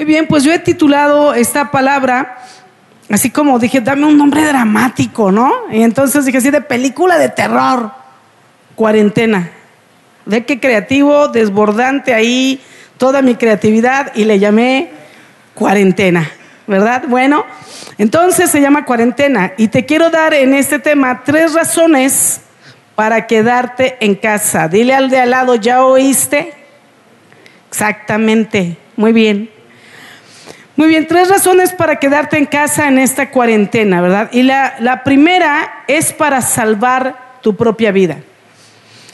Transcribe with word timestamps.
Muy 0.00 0.06
bien, 0.06 0.26
pues 0.26 0.44
yo 0.44 0.50
he 0.50 0.58
titulado 0.58 1.34
esta 1.34 1.70
palabra, 1.70 2.38
así 3.10 3.28
como 3.28 3.58
dije, 3.58 3.82
dame 3.82 4.06
un 4.06 4.16
nombre 4.16 4.42
dramático, 4.46 5.30
¿no? 5.30 5.52
Y 5.70 5.82
entonces 5.82 6.24
dije 6.24 6.38
así 6.38 6.50
de 6.50 6.62
película 6.62 7.18
de 7.18 7.28
terror, 7.28 7.92
cuarentena. 8.76 9.50
De 10.24 10.46
qué 10.46 10.58
creativo, 10.58 11.28
desbordante 11.28 12.14
ahí, 12.14 12.62
toda 12.96 13.20
mi 13.20 13.34
creatividad 13.34 14.10
y 14.14 14.24
le 14.24 14.38
llamé 14.38 14.88
cuarentena, 15.52 16.30
¿verdad? 16.66 17.02
Bueno, 17.06 17.44
entonces 17.98 18.50
se 18.50 18.62
llama 18.62 18.86
cuarentena 18.86 19.52
y 19.58 19.68
te 19.68 19.84
quiero 19.84 20.08
dar 20.08 20.32
en 20.32 20.54
este 20.54 20.78
tema 20.78 21.24
tres 21.26 21.52
razones 21.52 22.40
para 22.94 23.26
quedarte 23.26 23.98
en 24.00 24.14
casa. 24.14 24.66
Dile 24.66 24.94
al 24.94 25.10
de 25.10 25.20
al 25.20 25.28
lado, 25.28 25.56
¿ya 25.56 25.84
oíste? 25.84 26.54
Exactamente, 27.68 28.78
muy 28.96 29.12
bien. 29.12 29.59
Muy 30.76 30.88
bien, 30.88 31.06
tres 31.06 31.28
razones 31.28 31.72
para 31.72 31.96
quedarte 31.96 32.38
en 32.38 32.46
casa 32.46 32.88
en 32.88 32.98
esta 32.98 33.30
cuarentena, 33.30 34.00
¿verdad? 34.00 34.30
Y 34.32 34.42
la, 34.42 34.76
la 34.80 35.04
primera 35.04 35.84
es 35.88 36.12
para 36.12 36.40
salvar 36.40 37.38
tu 37.42 37.56
propia 37.56 37.90
vida. 37.92 38.18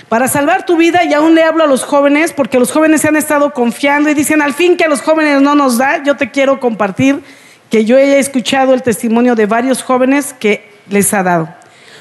Para 0.08 0.28
salvar 0.28 0.64
tu 0.64 0.76
vida, 0.76 1.02
y 1.04 1.12
aún 1.14 1.34
le 1.34 1.42
hablo 1.42 1.64
a 1.64 1.66
los 1.66 1.82
jóvenes, 1.82 2.32
porque 2.32 2.60
los 2.60 2.70
jóvenes 2.70 3.00
se 3.00 3.08
han 3.08 3.16
estado 3.16 3.52
confiando 3.52 4.08
y 4.08 4.14
dicen, 4.14 4.40
al 4.40 4.54
fin 4.54 4.76
que 4.76 4.84
a 4.84 4.88
los 4.88 5.02
jóvenes 5.02 5.40
no 5.40 5.56
nos 5.56 5.78
da, 5.78 6.02
yo 6.04 6.16
te 6.16 6.30
quiero 6.30 6.60
compartir 6.60 7.20
que 7.70 7.84
yo 7.84 7.98
he 7.98 8.18
escuchado 8.18 8.72
el 8.72 8.82
testimonio 8.82 9.34
de 9.34 9.46
varios 9.46 9.82
jóvenes 9.82 10.34
que 10.38 10.70
les 10.88 11.12
ha 11.12 11.24
dado. 11.24 11.48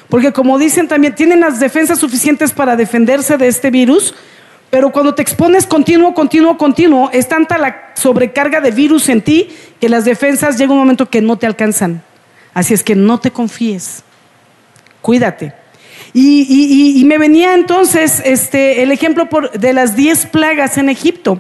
Porque 0.10 0.32
como 0.32 0.60
dicen 0.60 0.88
también, 0.88 1.16
tienen 1.16 1.40
las 1.40 1.60
defensas 1.60 1.98
suficientes 1.98 2.54
para 2.54 2.76
defenderse 2.76 3.38
de 3.38 3.48
este 3.48 3.72
virus, 3.72 4.14
pero 4.76 4.90
cuando 4.90 5.16
te 5.16 5.22
expones 5.22 5.66
continuo, 5.66 6.14
continuo, 6.14 6.58
continuo, 6.58 7.10
es 7.14 7.30
tanta 7.30 7.58
la 7.58 7.94
sobrecarga 7.94 8.60
de 8.60 8.72
virus 8.72 9.08
en 9.08 9.22
ti 9.22 9.48
que 9.80 9.88
las 9.88 10.04
defensas 10.04 10.58
llega 10.58 10.74
un 10.74 10.80
momento 10.80 11.10
que 11.10 11.22
no 11.22 11.38
te 11.38 11.46
alcanzan. 11.46 12.04
Así 12.54 12.74
es 12.74 12.84
que 12.84 12.94
no 12.94 13.18
te 13.22 13.32
confíes. 13.32 14.04
Cuídate. 15.02 15.54
Y, 16.14 17.02
me 17.06 17.18
venía 17.18 17.54
entonces 17.54 18.22
este, 18.26 18.84
el 18.84 18.92
ejemplo 18.92 19.30
de 19.54 19.72
las 19.72 19.96
diez 19.96 20.26
plagas 20.26 20.78
en 20.78 20.90
Egipto. 20.90 21.40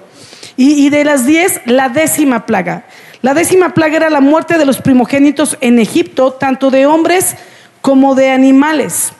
Y, 0.55 0.85
y 0.85 0.89
de 0.89 1.03
las 1.03 1.25
diez, 1.25 1.59
la 1.65 1.89
décima 1.89 2.45
plaga. 2.45 2.85
La 3.21 3.33
décima 3.33 3.73
plaga 3.73 3.97
era 3.97 4.09
la 4.09 4.21
muerte 4.21 4.57
de 4.57 4.63
los 4.63 4.77
primogénitos 4.77 5.57
en 5.59 5.79
Egipto, 5.79 6.31
tanto 6.31 6.71
de 6.71 6.85
hombres 6.85 7.35
como 7.81 8.15
de 8.15 8.29
animales. 8.29 9.11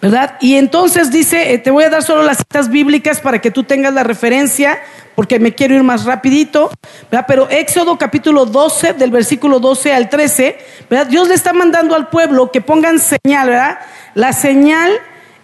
¿Verdad? 0.00 0.36
Y 0.40 0.56
entonces 0.56 1.10
dice, 1.10 1.52
eh, 1.52 1.58
te 1.58 1.70
voy 1.70 1.84
a 1.84 1.90
dar 1.90 2.02
solo 2.02 2.22
las 2.22 2.38
citas 2.38 2.68
bíblicas 2.70 3.20
para 3.20 3.40
que 3.40 3.50
tú 3.50 3.64
tengas 3.64 3.92
la 3.92 4.04
referencia, 4.04 4.78
porque 5.16 5.40
me 5.40 5.54
quiero 5.54 5.74
ir 5.74 5.82
más 5.82 6.04
rapidito, 6.04 6.70
¿verdad? 7.10 7.24
Pero 7.26 7.48
Éxodo 7.50 7.98
capítulo 7.98 8.46
12, 8.46 8.92
del 8.92 9.10
versículo 9.10 9.58
12 9.58 9.92
al 9.92 10.08
13, 10.08 10.58
¿verdad? 10.88 11.06
Dios 11.06 11.28
le 11.28 11.34
está 11.34 11.52
mandando 11.52 11.96
al 11.96 12.08
pueblo 12.08 12.52
que 12.52 12.60
pongan 12.60 13.00
señal, 13.00 13.48
¿verdad? 13.48 13.78
La 14.14 14.32
señal 14.32 14.92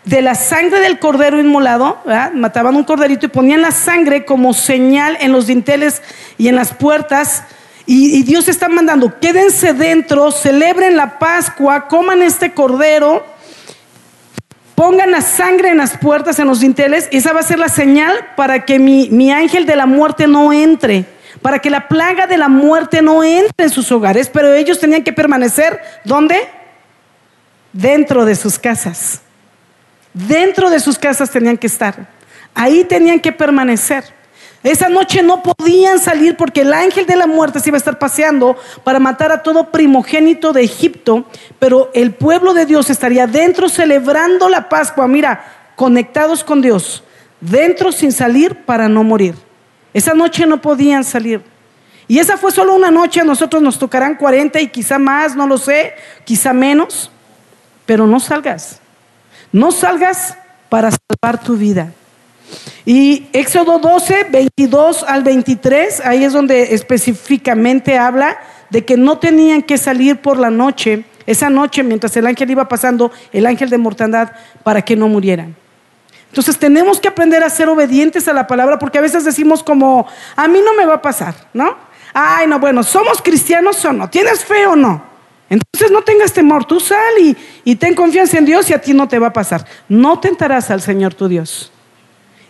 de 0.05 0.23
la 0.23 0.37
sangre 0.37 0.81
del 0.81 1.01
cordero 1.01 1.41
inmolado, 1.41 1.99
¿verdad? 2.05 2.33
Mataban 2.35 2.77
un 2.77 2.85
corderito 2.85 3.27
y 3.27 3.31
ponían 3.31 3.63
la 3.63 3.73
sangre 3.73 4.25
como 4.25 4.55
señal 4.55 5.17
en 5.21 5.33
los 5.33 5.49
dinteles 5.49 6.03
y 6.39 6.47
en 6.47 6.55
las 6.55 6.73
puertas. 6.73 7.43
Y, 7.87 8.17
y 8.17 8.23
Dios 8.23 8.47
está 8.49 8.69
mandando, 8.69 9.19
quédense 9.19 9.75
dentro, 9.75 10.31
celebren 10.31 10.97
la 10.97 11.19
Pascua, 11.19 11.89
coman 11.89 12.23
este 12.23 12.53
cordero, 12.53 13.34
Pongan 14.75 15.13
la 15.13 15.21
sangre 15.21 15.71
en 15.71 15.79
las 15.79 15.97
puertas, 15.99 16.39
en 16.39 16.49
los 16.49 16.61
dinteles, 16.61 17.09
y 17.13 17.19
esa 17.19 17.33
va 17.33 17.41
a 17.41 17.45
ser 17.45 17.59
la 17.59 17.69
señal 17.69 18.13
para 18.37 18.65
que 18.65 18.79
mi, 18.79 19.33
ángel 19.33 19.67
de 19.67 19.77
la 19.77 19.87
muerte 19.87 20.27
no 20.27 20.53
entre, 20.53 21.05
para 21.43 21.61
que 21.61 21.71
la 21.71 21.87
plaga 21.87 22.27
de 22.27 22.37
la 22.37 22.49
muerte 22.49 23.01
no 23.01 23.23
entre 23.23 23.67
en 23.67 23.71
sus 23.71 23.93
hogares, 23.93 24.29
pero 24.29 24.53
ellos 24.53 24.81
tenían 24.81 25.05
que 25.05 25.13
permanecer, 25.13 25.81
¿dónde? 26.05 26.49
Dentro 27.73 28.25
de 28.25 28.35
sus 28.35 28.59
casas. 28.59 29.21
Dentro 30.13 30.71
de 30.71 30.81
sus 30.81 30.99
casas 30.99 31.31
tenían 31.31 31.57
que 31.57 31.67
estar. 31.69 32.09
Ahí 32.55 32.85
tenían 32.85 33.21
que 33.21 33.33
permanecer. 33.33 34.05
Esa 34.65 34.89
noche 34.89 35.23
no 35.23 35.43
podían 35.43 35.99
salir 35.99 36.39
porque 36.39 36.63
el 36.63 36.73
ángel 36.73 37.05
de 37.05 37.17
la 37.17 37.27
muerte 37.27 37.61
se 37.61 37.69
iba 37.69 37.77
a 37.77 37.79
estar 37.79 37.99
paseando 37.99 38.57
para 38.83 38.99
matar 38.99 39.31
a 39.31 39.43
todo 39.43 39.71
primogénito 39.71 40.55
de 40.55 40.63
Egipto, 40.63 41.27
pero 41.59 41.91
el 41.93 42.15
pueblo 42.15 42.55
de 42.55 42.65
Dios 42.65 42.89
estaría 42.89 43.27
dentro 43.27 43.69
celebrando 43.69 44.49
la 44.49 44.71
Pascua, 44.71 45.07
mira, 45.07 45.45
conectados 45.77 46.43
con 46.43 46.63
Dios, 46.63 47.05
dentro 47.43 47.93
sin 47.93 48.11
salir 48.11 48.65
para 48.65 48.89
no 48.89 49.05
morir. 49.05 49.35
Esa 49.93 50.15
noche 50.15 50.47
no 50.47 50.63
podían 50.63 51.05
salir. 51.05 51.43
Y 52.09 52.19
esa 52.19 52.39
fue 52.39 52.51
solo 52.51 52.75
una 52.75 52.91
noche, 52.91 53.21
a 53.21 53.25
nosotros 53.25 53.63
nos 53.63 53.79
tocarán 53.79 54.15
40 54.15 54.63
y 54.63 54.69
quizá 54.69 54.99
más, 54.99 55.37
no 55.37 55.47
lo 55.47 55.59
sé, 55.59 55.93
quizá 56.25 56.55
menos, 56.55 57.11
pero 57.85 58.07
no 58.07 58.19
salgas. 58.19 58.81
No 59.53 59.73
salgas 59.73 60.39
para 60.71 60.89
salvar 60.91 61.45
tu 61.45 61.55
vida. 61.55 61.93
Y 62.85 63.29
Éxodo 63.33 63.79
12, 63.79 64.27
22 64.31 65.05
al 65.05 65.23
23, 65.23 66.01
ahí 66.05 66.25
es 66.25 66.33
donde 66.33 66.75
específicamente 66.75 67.99
habla 67.99 68.39
de 68.71 68.85
que 68.85 68.97
no 68.97 69.19
tenían 69.19 69.63
que 69.63 69.79
salir 69.79 70.19
por 70.19 70.39
la 70.39 70.51
noche, 70.51 71.05
esa 71.27 71.51
noche 71.51 71.83
mientras 71.83 72.17
el 72.17 72.27
ángel 72.27 72.51
iba 72.51 72.69
pasando, 72.69 73.11
el 73.33 73.47
ángel 73.47 73.71
de 73.71 73.79
mortandad, 73.79 74.33
para 74.63 74.83
que 74.83 74.97
no 74.97 75.09
murieran. 75.09 75.55
Entonces 76.29 76.59
tenemos 76.59 77.01
que 77.01 77.09
aprender 77.09 77.45
a 77.45 77.51
ser 77.51 77.69
obedientes 77.69 78.27
a 78.27 78.33
la 78.33 78.47
palabra 78.47 78.79
porque 78.79 78.99
a 78.99 79.01
veces 79.01 79.25
decimos 79.25 79.63
como, 79.63 80.07
a 80.35 80.49
mí 80.49 80.61
no 80.65 80.75
me 80.75 80.85
va 80.85 80.95
a 80.95 81.03
pasar, 81.03 81.35
¿no? 81.53 81.77
Ay, 82.13 82.47
no, 82.47 82.59
bueno, 82.59 82.83
¿somos 82.83 83.23
cristianos 83.23 83.85
o 83.85 83.93
no? 83.93 84.11
¿Tienes 84.11 84.45
fe 84.45 84.67
o 84.67 84.75
no? 84.75 85.03
Entonces 85.49 85.91
no 85.93 86.03
tengas 86.03 86.33
temor, 86.33 86.65
tú 86.65 86.81
sal 86.81 86.99
y, 87.21 87.37
y 87.65 87.77
ten 87.77 87.95
confianza 87.95 88.39
en 88.39 88.47
Dios 88.47 88.69
y 88.69 88.73
a 88.73 88.81
ti 88.81 88.95
no 88.95 89.07
te 89.07 89.19
va 89.19 89.29
a 89.29 89.33
pasar. 89.33 89.65
No 89.89 90.19
tentarás 90.19 90.71
al 90.71 90.81
Señor 90.81 91.15
tu 91.15 91.29
Dios. 91.29 91.71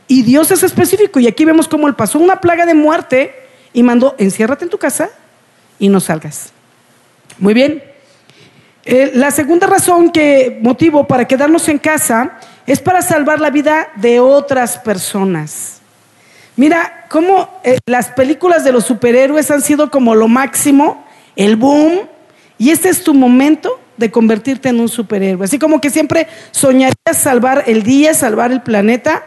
Y 0.07 0.23
Dios 0.23 0.51
es 0.51 0.63
específico. 0.63 1.21
Y 1.21 1.27
aquí 1.27 1.45
vemos 1.45 1.69
cómo 1.69 1.89
él 1.89 1.95
pasó 1.95 2.19
una 2.19 2.41
plaga 2.41 2.67
de 2.67 2.75
muerte 2.75 3.35
y 3.73 3.83
mandó, 3.83 4.15
enciérrate 4.19 4.65
en 4.65 4.71
tu 4.71 4.79
casa 4.79 5.11
y 5.79 5.89
no 5.89 6.01
salgas. 6.01 6.53
Muy 7.39 7.55
bien. 7.55 7.83
Eh, 8.87 9.13
la 9.15 9.31
segunda 9.31 9.67
razón 9.67 10.11
que 10.11 10.59
motivo 10.61 11.07
para 11.07 11.27
quedarnos 11.27 11.69
en 11.69 11.79
casa 11.79 12.39
es 12.67 12.81
para 12.81 13.01
salvar 13.01 13.41
la 13.41 13.51
vida 13.51 13.89
de 13.97 14.21
otras 14.21 14.79
personas. 14.79 15.81
Mira 16.57 17.07
cómo 17.09 17.61
eh, 17.65 17.79
las 17.87 18.09
películas 18.09 18.63
de 18.63 18.73
los 18.73 18.85
superhéroes 18.85 19.51
han 19.51 19.63
sido 19.63 19.91
como 19.91 20.15
lo 20.15 20.29
máximo, 20.29 21.05
el 21.35 21.57
boom, 21.57 22.01
y 22.59 22.71
este 22.71 22.91
es 22.91 23.03
tu 23.03 23.15
momento 23.15 23.81
de 23.97 24.11
convertirte 24.11 24.69
en 24.69 24.81
un 24.81 24.89
superhéroe. 24.89 25.45
Así 25.45 25.59
como 25.59 25.81
que 25.81 25.91
siempre 25.91 26.29
soñarías 26.51 27.17
salvar 27.17 27.65
el 27.67 27.83
día, 27.83 28.15
salvar 28.15 28.53
el 28.53 28.63
planeta, 28.63 29.25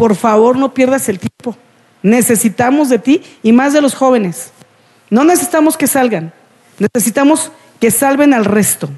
por 0.00 0.16
favor 0.16 0.56
no 0.56 0.72
pierdas 0.72 1.10
el 1.10 1.18
tiempo. 1.18 1.54
Necesitamos 2.02 2.88
de 2.88 2.98
ti 2.98 3.22
y 3.42 3.52
más 3.52 3.74
de 3.74 3.82
los 3.82 3.94
jóvenes. 3.94 4.50
No 5.10 5.24
necesitamos 5.24 5.76
que 5.76 5.86
salgan, 5.86 6.32
necesitamos 6.78 7.52
que 7.78 7.90
salven 7.90 8.32
al 8.32 8.46
resto. 8.46 8.88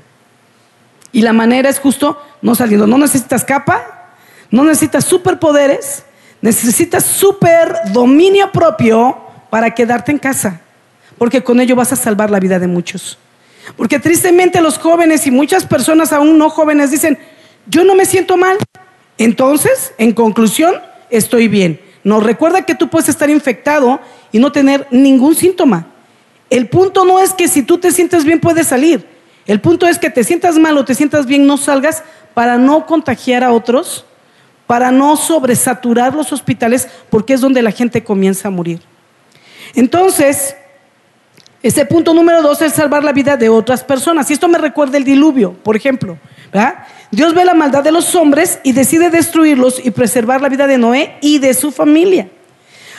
Y 1.11 1.23
la 1.23 1.33
manera 1.33 1.69
es 1.69 1.81
justo 1.81 2.23
no 2.41 2.55
saliendo. 2.55 2.87
No 2.87 2.99
necesitas 2.99 3.45
capa, 3.45 4.15
no 4.53 4.63
necesitas 4.63 5.05
superpoderes, 5.05 6.05
necesitas 6.41 7.05
super 7.05 7.75
dominio 7.93 8.53
propio 8.53 9.19
para 9.51 9.75
quedarte 9.75 10.13
en 10.13 10.21
casa, 10.21 10.61
porque 11.19 11.43
con 11.43 11.59
ello 11.59 11.75
vas 11.75 11.93
a 11.93 11.97
salvar 11.97 12.31
la 12.31 12.39
vida 12.39 12.61
de 12.61 12.69
muchos. 12.69 13.19
Porque 13.77 13.99
tristemente 13.99 14.61
los 14.61 14.79
jóvenes 14.79 15.27
y 15.27 15.33
muchas 15.33 15.67
personas 15.67 16.13
aún 16.13 16.39
no 16.39 16.49
jóvenes 16.49 16.93
dicen, 16.93 17.19
yo 17.67 17.83
no 17.83 17.97
me 17.97 18.05
siento 18.05 18.37
mal. 18.37 18.57
Entonces, 19.19 19.95
en 19.99 20.13
conclusión, 20.13 20.75
estoy 21.13 21.49
bien. 21.49 21.81
Nos 22.05 22.23
recuerda 22.23 22.63
que 22.63 22.75
tú 22.75 22.89
puedes 22.89 23.09
estar 23.09 23.31
infectado 23.31 24.01
y 24.33 24.39
no 24.39 24.51
tener 24.51 24.87
ningún 24.91 25.35
síntoma. 25.35 25.87
El 26.51 26.69
punto 26.69 27.05
no 27.05 27.21
es 27.21 27.33
que 27.33 27.49
si 27.49 27.63
tú 27.63 27.79
te 27.79 27.93
sientes 27.93 28.25
bien 28.25 28.41
puedes 28.41 28.67
salir. 28.67 29.07
El 29.47 29.61
punto 29.61 29.87
es 29.87 29.99
que 29.99 30.11
te 30.11 30.25
sientas 30.25 30.59
mal 30.59 30.77
o 30.79 30.85
te 30.85 30.95
sientas 30.95 31.27
bien, 31.27 31.47
no 31.47 31.57
salgas 31.57 32.03
para 32.35 32.59
no 32.59 32.87
contagiar 32.87 33.45
a 33.45 33.53
otros, 33.53 34.05
para 34.67 34.91
no 34.91 35.17
sobresaturar 35.17 36.15
los 36.15 36.33
hospitales, 36.33 36.89
porque 37.11 37.35
es 37.35 37.41
donde 37.41 37.63
la 37.63 37.73
gente 37.73 38.05
comienza 38.05 38.49
a 38.49 38.51
morir. 38.51 38.81
Entonces, 39.75 40.57
ese 41.63 41.87
punto 41.87 42.13
número 42.13 42.43
dos 42.43 42.61
es 42.63 42.73
salvar 42.73 43.05
la 43.05 43.13
vida 43.13 43.37
de 43.37 43.49
otras 43.49 43.85
personas. 43.85 44.29
Y 44.31 44.33
esto 44.33 44.49
me 44.49 44.59
recuerda 44.59 44.99
el 44.99 45.05
diluvio, 45.05 45.53
por 45.53 45.77
ejemplo. 45.77 46.19
Dios 47.11 47.35
ve 47.35 47.45
la 47.45 47.55
maldad 47.55 47.83
de 47.83 47.93
los 47.93 48.15
hombres 48.15 48.59
y 48.63 48.73
decide 48.73 49.11
destruirlos 49.11 49.85
y 49.85 49.91
preservar 49.91 50.41
la 50.41 50.49
vida 50.49 50.67
de 50.67 50.79
Noé 50.79 51.17
y 51.21 51.39
de 51.39 51.55
su 51.55 51.71
familia. 51.71 52.29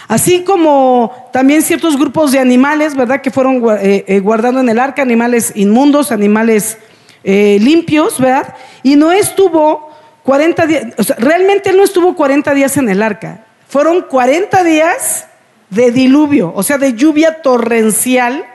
Así 0.08 0.44
como 0.44 1.30
también 1.32 1.62
ciertos 1.62 1.98
grupos 1.98 2.32
de 2.32 2.40
animales, 2.40 2.96
¿verdad? 2.96 3.22
Que 3.22 3.32
fueron 3.32 3.64
eh, 3.80 4.04
eh, 4.08 4.20
guardando 4.20 4.60
en 4.60 4.70
el 4.70 4.80
arca, 4.80 5.02
animales 5.02 5.54
inmundos, 5.56 6.12
animales 6.12 6.78
eh, 7.24 7.58
limpios, 7.62 8.20
¿verdad? 8.20 8.56
Y 8.84 8.96
Noé 8.96 9.20
estuvo 9.20 9.90
40 10.24 10.66
días, 10.68 10.84
realmente 11.18 11.74
no 11.74 11.84
estuvo 11.84 12.16
40 12.16 12.54
días 12.54 12.78
en 12.78 12.90
el 12.90 13.02
arca. 13.02 13.46
Fueron 13.68 14.02
40 14.02 14.64
días 14.64 15.26
de 15.70 15.92
diluvio, 15.92 16.54
o 16.56 16.62
sea, 16.64 16.78
de 16.78 16.94
lluvia 16.94 17.42
torrencial, 17.42 18.46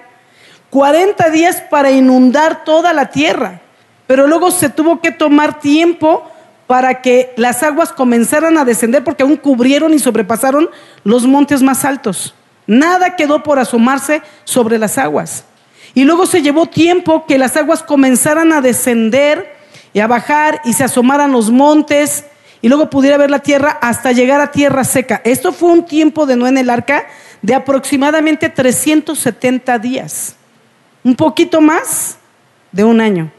40 0.71 1.31
días 1.31 1.63
para 1.71 1.91
inundar 1.91 2.65
toda 2.65 2.93
la 2.93 3.11
tierra. 3.11 3.63
Pero 4.09 4.27
luego 4.27 4.51
se 4.51 4.71
tuvo 4.71 5.01
que 5.01 5.13
tomar 5.13 5.61
tiempo 5.61 6.29
para 6.67 7.03
que 7.03 7.33
las 7.37 7.63
aguas 7.63 7.93
comenzaran 7.93 8.59
a 8.59 8.65
descender 8.65 9.05
porque 9.05 9.23
aún 9.23 9.37
cubrieron 9.37 9.93
y 9.95 9.99
sobrepasaron 9.99 10.71
los 11.05 11.27
montes 11.27 11.63
más 11.63 11.85
altos. 11.85 12.35
Nada 12.67 13.17
quedó 13.17 13.43
por 13.43 13.59
asomarse 13.59 14.23
sobre 14.45 14.79
las 14.79 14.99
aguas. 14.99 15.45
Y 15.95 16.05
luego 16.05 16.25
se 16.25 16.41
llevó 16.41 16.67
tiempo 16.67 17.27
que 17.27 17.39
las 17.39 17.57
aguas 17.57 17.83
comenzaran 17.83 18.53
a 18.53 18.63
descender 18.63 19.55
y 19.93 20.01
a 20.01 20.07
bajar 20.07 20.63
y 20.65 20.73
se 20.73 20.85
asomaran 20.85 21.31
los 21.31 21.51
montes 21.51 22.25
y 22.63 22.69
luego 22.69 22.89
pudiera 22.89 23.19
ver 23.19 23.31
la 23.31 23.41
tierra 23.41 23.79
hasta 23.83 24.13
llegar 24.13 24.41
a 24.41 24.51
tierra 24.51 24.85
seca. 24.85 25.21
Esto 25.25 25.53
fue 25.53 25.71
un 25.71 25.85
tiempo 25.85 26.25
de 26.25 26.37
Noé 26.37 26.49
en 26.49 26.59
el 26.59 26.71
arca 26.71 27.07
de 27.43 27.55
aproximadamente 27.55 28.49
370 28.49 29.79
días, 29.79 30.35
un 31.05 31.15
poquito 31.15 31.61
más 31.61 32.17
de 32.73 32.85
un 32.85 33.03
año. 33.03 33.38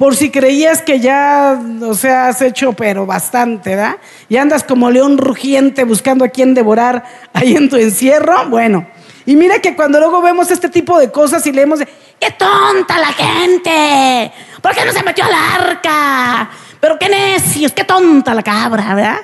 Por 0.00 0.16
si 0.16 0.30
creías 0.30 0.80
que 0.80 0.98
ya, 0.98 1.60
o 1.82 1.92
sea, 1.92 2.28
has 2.28 2.40
hecho, 2.40 2.72
pero 2.72 3.04
bastante, 3.04 3.76
¿verdad? 3.76 3.96
Y 4.30 4.38
andas 4.38 4.64
como 4.64 4.90
león 4.90 5.18
rugiente 5.18 5.84
buscando 5.84 6.24
a 6.24 6.28
quién 6.28 6.54
devorar 6.54 7.04
ahí 7.34 7.54
en 7.54 7.68
tu 7.68 7.76
encierro. 7.76 8.48
Bueno, 8.48 8.86
y 9.26 9.36
mira 9.36 9.58
que 9.58 9.76
cuando 9.76 10.00
luego 10.00 10.22
vemos 10.22 10.50
este 10.50 10.70
tipo 10.70 10.98
de 10.98 11.12
cosas 11.12 11.46
y 11.46 11.52
leemos, 11.52 11.80
¡qué 12.18 12.30
tonta 12.30 12.98
la 12.98 13.12
gente! 13.12 14.32
¿Por 14.62 14.74
qué 14.74 14.86
no 14.86 14.92
se 14.92 15.02
metió 15.02 15.22
al 15.22 15.34
arca? 15.34 16.50
Pero 16.80 16.98
qué 16.98 17.10
necios, 17.10 17.72
qué 17.72 17.84
tonta 17.84 18.32
la 18.32 18.42
cabra, 18.42 18.94
¿verdad? 18.94 19.20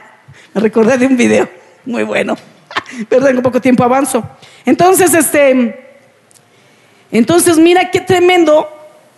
Me 0.52 0.61
recordé 0.61 0.99
de 0.99 1.06
un 1.06 1.17
video 1.17 1.49
muy 1.87 2.02
bueno. 2.02 2.37
Perdón, 3.08 3.38
un 3.38 3.43
poco 3.43 3.62
tiempo 3.62 3.82
avanzo. 3.82 4.22
Entonces, 4.67 5.14
este, 5.14 5.96
entonces 7.11 7.56
mira 7.56 7.90
qué 7.90 8.00
tremendo, 8.00 8.75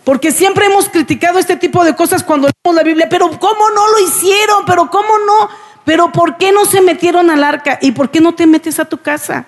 porque 0.08 0.32
siempre 0.32 0.64
hemos 0.64 0.88
criticado 0.88 1.38
este 1.38 1.54
tipo 1.56 1.84
de 1.84 1.94
cosas 1.94 2.24
cuando 2.24 2.48
leemos 2.48 2.74
la 2.74 2.82
Biblia, 2.82 3.10
pero 3.10 3.28
¿cómo 3.38 3.68
no 3.68 3.88
lo 3.92 4.06
hicieron? 4.06 4.64
Pero 4.64 4.88
¿cómo 4.88 5.18
no? 5.18 5.50
Pero 5.84 6.10
¿por 6.12 6.38
qué 6.38 6.50
no 6.50 6.64
se 6.64 6.80
metieron 6.80 7.28
al 7.28 7.44
arca? 7.44 7.78
¿Y 7.82 7.92
por 7.92 8.10
qué 8.10 8.22
no 8.22 8.34
te 8.34 8.46
metes 8.46 8.78
a 8.78 8.86
tu 8.86 8.96
casa? 8.96 9.44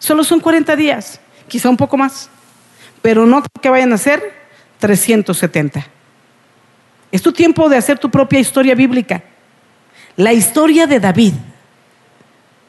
Solo 0.00 0.24
son 0.24 0.40
40 0.40 0.74
días, 0.74 1.20
quizá 1.46 1.70
un 1.70 1.76
poco 1.76 1.96
más, 1.96 2.28
pero 3.02 3.24
no 3.24 3.44
que 3.62 3.70
vayan 3.70 3.92
a 3.92 3.96
ser 3.96 4.32
370. 4.80 5.86
Es 7.12 7.22
tu 7.22 7.30
tiempo 7.30 7.68
de 7.68 7.76
hacer 7.76 7.96
tu 7.96 8.10
propia 8.10 8.40
historia 8.40 8.74
bíblica. 8.74 9.22
La 10.16 10.32
historia 10.32 10.88
de 10.88 10.98
David. 10.98 11.34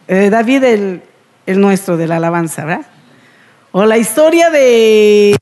Eh, 0.07 0.30
David 0.30 0.63
el, 0.63 1.01
el, 1.48 1.60
nuestro 1.60 1.98
de 1.98 2.06
la 2.06 2.18
alabanza, 2.18 2.66
¿verdad? 2.66 2.86
O 3.71 3.83
la 3.83 3.98
historia 3.98 4.51
de... 4.51 5.36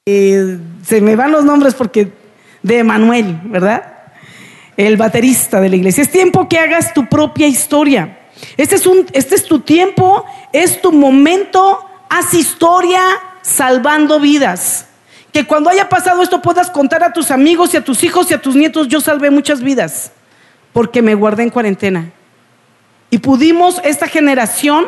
se 0.84 1.02
me 1.02 1.16
van 1.16 1.32
los 1.32 1.46
nombres 1.46 1.74
porque... 1.74 2.12
De 2.62 2.78
Emanuel, 2.78 3.42
¿verdad? 3.44 3.84
El 4.78 4.96
baterista 4.96 5.60
de 5.60 5.68
la 5.68 5.76
iglesia. 5.76 6.02
Es 6.02 6.10
tiempo 6.10 6.48
que 6.48 6.60
hagas 6.60 6.94
tu 6.94 7.08
propia 7.08 7.46
historia. 7.46 8.20
Este 8.56 8.76
es, 8.76 8.88
un, 8.88 9.06
este 9.12 9.36
es 9.36 9.44
tu 9.44 9.60
tiempo, 9.60 10.26
es 10.54 10.82
tu 10.82 10.94
momento. 10.94 11.86
Haz 12.10 12.34
historia 12.34 13.02
salvando 13.42 14.22
vidas. 14.22 14.88
Que 15.34 15.46
cuando 15.46 15.70
haya 15.70 15.90
pasado 15.90 16.24
esto 16.24 16.42
puedas 16.42 16.70
contar 16.70 17.04
a 17.04 17.12
tus 17.12 17.32
amigos 17.32 17.74
y 17.74 17.78
a 17.78 17.84
tus 17.84 18.02
hijos 18.02 18.32
y 18.32 18.34
a 18.34 18.42
tus 18.42 18.56
nietos, 18.56 18.88
yo 18.88 19.02
salvé 19.02 19.30
muchas 19.30 19.62
vidas 19.62 20.14
porque 20.72 21.02
me 21.02 21.16
guardé 21.16 21.44
en 21.44 21.50
cuarentena. 21.50 22.12
Y 23.10 23.18
pudimos, 23.18 23.82
esta 23.84 24.08
generación, 24.08 24.86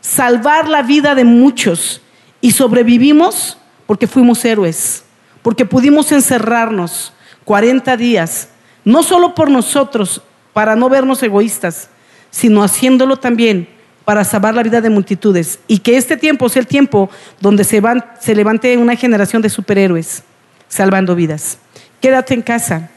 salvar 0.00 0.68
la 0.68 0.82
vida 0.82 1.14
de 1.14 1.24
muchos. 1.24 2.02
Y 2.40 2.50
sobrevivimos 2.50 3.58
porque 3.86 4.06
fuimos 4.06 4.44
héroes, 4.44 5.04
porque 5.42 5.64
pudimos 5.64 6.12
encerrarnos 6.12 7.12
40 7.44 7.96
días, 7.96 8.48
no 8.84 9.02
solo 9.02 9.34
por 9.34 9.50
nosotros, 9.50 10.22
para 10.52 10.76
no 10.76 10.88
vernos 10.88 11.22
egoístas, 11.22 11.88
sino 12.30 12.62
haciéndolo 12.62 13.18
también 13.18 13.68
para 14.04 14.24
salvar 14.24 14.54
la 14.54 14.62
vida 14.62 14.80
de 14.80 14.90
multitudes 14.90 15.60
y 15.68 15.78
que 15.78 15.96
este 15.96 16.16
tiempo 16.16 16.48
sea 16.48 16.60
el 16.60 16.66
tiempo 16.66 17.08
donde 17.40 17.64
se, 17.64 17.80
van, 17.80 18.04
se 18.20 18.34
levante 18.34 18.76
una 18.76 18.96
generación 18.96 19.42
de 19.42 19.48
superhéroes 19.48 20.24
salvando 20.68 21.14
vidas. 21.14 21.58
Quédate 22.00 22.34
en 22.34 22.42
casa. 22.42 22.90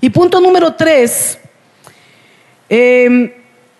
Y 0.00 0.10
punto 0.10 0.40
número 0.40 0.74
tres, 0.74 1.38
em, 2.68 3.30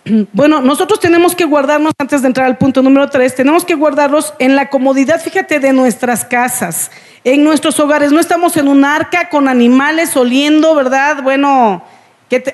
bueno, 0.33 0.61
nosotros 0.61 1.01
tenemos 1.01 1.35
que 1.35 1.45
guardarnos, 1.45 1.93
antes 1.99 2.23
de 2.23 2.29
entrar 2.29 2.47
al 2.47 2.59
punto 2.59 2.83
número 2.83 3.09
tres, 3.09 3.35
tenemos 3.35 3.65
que 3.65 3.75
guardarlos 3.75 4.35
en 4.39 4.55
la 4.55 4.69
comodidad, 4.69 5.21
fíjate, 5.21 5.59
de 5.61 5.73
nuestras 5.73 6.25
casas, 6.25 6.91
en 7.25 7.45
nuestros 7.45 7.79
hogares. 7.81 8.13
No 8.13 8.21
estamos 8.21 8.57
en 8.57 8.69
un 8.69 8.85
arca 8.85 9.29
con 9.29 9.49
animales 9.49 10.17
oliendo, 10.17 10.75
¿verdad? 10.75 11.23
Bueno, 11.23 11.83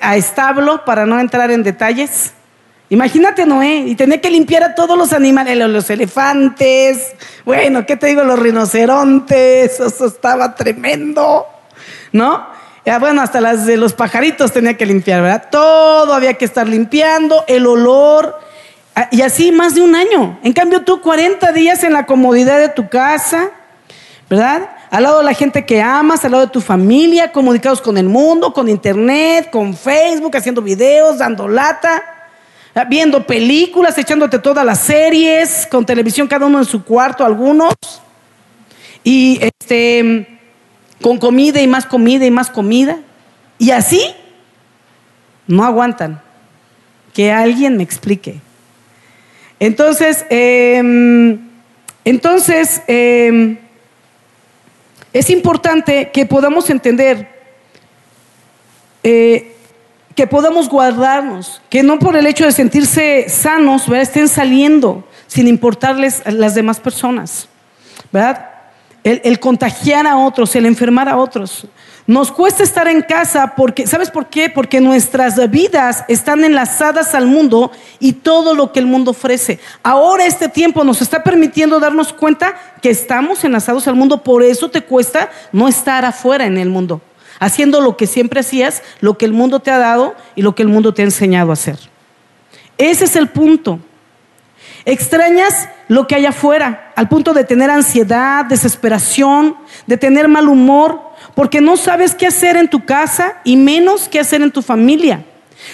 a 0.01 0.15
establo, 0.15 0.83
para 0.85 1.05
no 1.05 1.19
entrar 1.19 1.51
en 1.51 1.63
detalles. 1.63 2.33
Imagínate 2.89 3.45
Noé 3.45 3.83
y 3.85 3.95
tener 3.95 4.21
que 4.21 4.31
limpiar 4.31 4.63
a 4.63 4.73
todos 4.73 4.97
los 4.97 5.11
animales, 5.11 5.57
los 5.57 5.89
elefantes, 5.89 7.13
bueno, 7.43 7.85
¿qué 7.85 7.97
te 7.97 8.07
digo? 8.07 8.23
Los 8.23 8.39
rinocerontes, 8.39 9.79
eso 9.79 10.05
estaba 10.05 10.55
tremendo, 10.55 11.45
¿no? 12.13 12.47
Bueno, 13.01 13.21
hasta 13.21 13.41
las 13.41 13.65
de 13.65 13.75
los 13.75 13.91
pajaritos 13.91 14.53
tenía 14.53 14.77
que 14.77 14.85
limpiar, 14.85 15.21
¿verdad? 15.21 15.49
Todo 15.51 16.13
había 16.13 16.35
que 16.35 16.45
estar 16.45 16.65
limpiando, 16.65 17.43
el 17.47 17.67
olor, 17.67 18.39
ah, 18.95 19.09
y 19.11 19.21
así 19.21 19.51
más 19.51 19.75
de 19.75 19.81
un 19.81 19.93
año. 19.93 20.39
En 20.41 20.53
cambio 20.53 20.83
tú 20.83 21.01
40 21.01 21.51
días 21.51 21.83
en 21.83 21.91
la 21.91 22.05
comodidad 22.05 22.57
de 22.57 22.69
tu 22.69 22.87
casa, 22.87 23.51
¿verdad? 24.29 24.69
Al 24.89 25.03
lado 25.03 25.19
de 25.19 25.25
la 25.25 25.33
gente 25.33 25.65
que 25.65 25.81
amas, 25.81 26.23
al 26.25 26.31
lado 26.31 26.45
de 26.45 26.51
tu 26.51 26.61
familia, 26.61 27.31
comunicados 27.31 27.81
con 27.81 27.97
el 27.97 28.07
mundo, 28.07 28.53
con 28.53 28.69
internet, 28.69 29.49
con 29.51 29.75
Facebook, 29.75 30.35
haciendo 30.35 30.61
videos, 30.61 31.17
dando 31.17 31.47
lata 31.47 32.03
viendo 32.85 33.25
películas, 33.25 33.97
echándote 33.97 34.39
todas 34.39 34.65
las 34.65 34.79
series, 34.79 35.67
con 35.69 35.85
televisión 35.85 36.27
cada 36.27 36.45
uno 36.45 36.59
en 36.59 36.65
su 36.65 36.83
cuarto, 36.83 37.25
algunos, 37.25 37.73
y 39.03 39.39
este, 39.41 40.39
con 41.01 41.17
comida 41.17 41.61
y 41.61 41.67
más 41.67 41.85
comida 41.85 42.25
y 42.25 42.31
más 42.31 42.49
comida, 42.49 42.99
y 43.57 43.71
así 43.71 44.01
no 45.47 45.63
aguantan. 45.63 46.21
Que 47.13 47.31
alguien 47.31 47.77
me 47.77 47.83
explique. 47.83 48.39
Entonces, 49.59 50.23
em, 50.29 51.39
entonces 52.05 52.83
em, 52.85 53.57
es 55.13 55.29
importante 55.29 56.11
que 56.11 56.25
podamos 56.25 56.69
entender 56.69 57.27
eh, 59.03 59.55
que 60.15 60.25
podamos 60.25 60.67
guardarnos, 60.67 61.61
que 61.69 61.83
no 61.83 61.99
por 61.99 62.17
el 62.17 62.25
hecho 62.25 62.43
de 62.43 62.51
sentirse 62.51 63.29
sanos, 63.29 63.87
estén 63.87 64.27
saliendo 64.27 65.07
sin 65.27 65.47
importarles 65.47 66.25
a 66.25 66.31
las 66.31 66.55
demás 66.55 66.79
personas, 66.79 67.47
¿verdad? 68.11 68.56
El, 69.07 69.39
contagiar 69.39 70.05
a 70.05 70.17
otros, 70.17 70.53
el 70.57 70.65
enfermar 70.65 71.07
a 71.07 71.15
otros. 71.15 71.65
Nos 72.05 72.29
cuesta 72.29 72.63
estar 72.63 72.89
en 72.89 73.01
casa 73.01 73.53
porque, 73.55 73.87
¿sabes 73.87 74.11
por 74.11 74.27
qué? 74.27 74.49
Porque 74.49 74.81
nuestras 74.81 75.49
vidas 75.49 76.03
están 76.09 76.43
enlazadas 76.43 77.15
al 77.15 77.25
mundo 77.25 77.71
y 77.99 78.13
todo 78.13 78.53
lo 78.53 78.73
que 78.73 78.79
el 78.79 78.85
mundo 78.85 79.11
ofrece. 79.11 79.59
Ahora 79.81 80.25
este 80.25 80.49
tiempo 80.49 80.83
nos 80.83 81.01
está 81.01 81.23
permitiendo 81.23 81.79
darnos 81.79 82.11
cuenta 82.11 82.55
que 82.81 82.89
estamos 82.89 83.43
enlazados 83.45 83.87
al 83.87 83.95
mundo, 83.95 84.23
por 84.23 84.43
eso 84.43 84.69
te 84.69 84.81
cuesta 84.81 85.29
no 85.53 85.69
estar 85.69 86.03
afuera 86.03 86.45
en 86.45 86.57
el 86.57 86.69
mundo 86.69 87.01
haciendo 87.39 87.81
lo 87.81 87.97
que 87.97 88.07
siempre 88.07 88.39
hacías, 88.39 88.81
lo 88.99 89.17
que 89.17 89.25
el 89.25 89.31
mundo 89.31 89.59
te 89.59 89.69
ha 89.69 89.77
dado 89.77 90.15
y 90.35 90.41
lo 90.41 90.55
que 90.55 90.63
el 90.63 90.69
mundo 90.69 90.93
te 90.93 91.03
ha 91.03 91.05
enseñado 91.05 91.51
a 91.51 91.53
hacer. 91.53 91.77
Ese 92.77 93.05
es 93.05 93.15
el 93.15 93.29
punto. 93.29 93.79
Extrañas 94.87 95.67
lo 95.89 96.07
que 96.07 96.15
hay 96.15 96.25
afuera, 96.25 96.93
al 96.95 97.09
punto 97.09 97.33
de 97.33 97.43
tener 97.43 97.69
ansiedad, 97.69 98.45
desesperación, 98.45 99.57
de 99.85 99.97
tener 99.97 100.29
mal 100.29 100.47
humor, 100.47 101.01
porque 101.35 101.59
no 101.59 101.75
sabes 101.75 102.15
qué 102.15 102.25
hacer 102.25 102.55
en 102.55 102.69
tu 102.69 102.85
casa 102.85 103.35
y 103.43 103.57
menos 103.57 104.07
qué 104.07 104.21
hacer 104.21 104.41
en 104.41 104.49
tu 104.49 104.61
familia. 104.61 105.25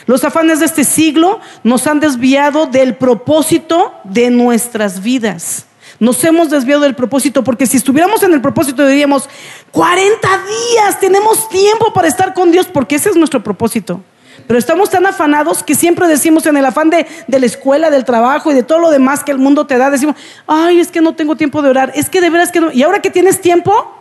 Los 0.07 0.23
afanes 0.23 0.61
de 0.61 0.65
este 0.65 0.83
siglo 0.83 1.39
nos 1.63 1.85
han 1.85 1.99
desviado 1.99 2.65
del 2.65 2.95
propósito 2.95 3.93
de 4.03 4.31
nuestras 4.31 5.03
vidas. 5.03 5.67
Nos 5.99 6.23
hemos 6.23 6.49
desviado 6.49 6.81
del 6.81 6.95
propósito 6.95 7.43
porque 7.43 7.67
si 7.67 7.77
estuviéramos 7.77 8.23
en 8.23 8.33
el 8.33 8.41
propósito 8.41 8.87
diríamos, 8.87 9.29
40 9.71 10.27
días, 10.27 10.99
tenemos 10.99 11.47
tiempo 11.49 11.93
para 11.93 12.07
estar 12.07 12.33
con 12.33 12.51
Dios 12.51 12.65
porque 12.65 12.95
ese 12.95 13.09
es 13.09 13.15
nuestro 13.15 13.43
propósito. 13.43 14.01
Pero 14.47 14.59
estamos 14.59 14.89
tan 14.89 15.05
afanados 15.05 15.63
que 15.63 15.75
siempre 15.75 16.07
decimos 16.07 16.45
en 16.45 16.57
el 16.57 16.65
afán 16.65 16.89
de, 16.89 17.05
de, 17.27 17.39
la 17.39 17.45
escuela, 17.45 17.89
del 17.89 18.05
trabajo 18.05 18.51
y 18.51 18.55
de 18.55 18.63
todo 18.63 18.79
lo 18.79 18.91
demás 18.91 19.23
que 19.23 19.31
el 19.31 19.37
mundo 19.37 19.65
te 19.67 19.77
da, 19.77 19.89
decimos, 19.89 20.15
ay, 20.47 20.79
es 20.79 20.89
que 20.89 21.01
no 21.01 21.15
tengo 21.15 21.35
tiempo 21.35 21.61
de 21.61 21.69
orar, 21.69 21.91
es 21.95 22.09
que 22.09 22.21
de 22.21 22.29
veras 22.29 22.51
que 22.51 22.61
no. 22.61 22.71
Y 22.71 22.83
ahora 22.83 23.01
que 23.01 23.09
tienes 23.09 23.41
tiempo, 23.41 23.93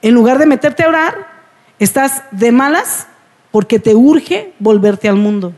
en 0.00 0.14
lugar 0.14 0.38
de 0.38 0.46
meterte 0.46 0.84
a 0.84 0.88
orar, 0.88 1.26
estás 1.78 2.22
de 2.30 2.52
malas 2.52 3.06
porque 3.50 3.78
te 3.78 3.94
urge 3.94 4.52
volverte 4.58 5.08
al 5.08 5.16
mundo, 5.16 5.52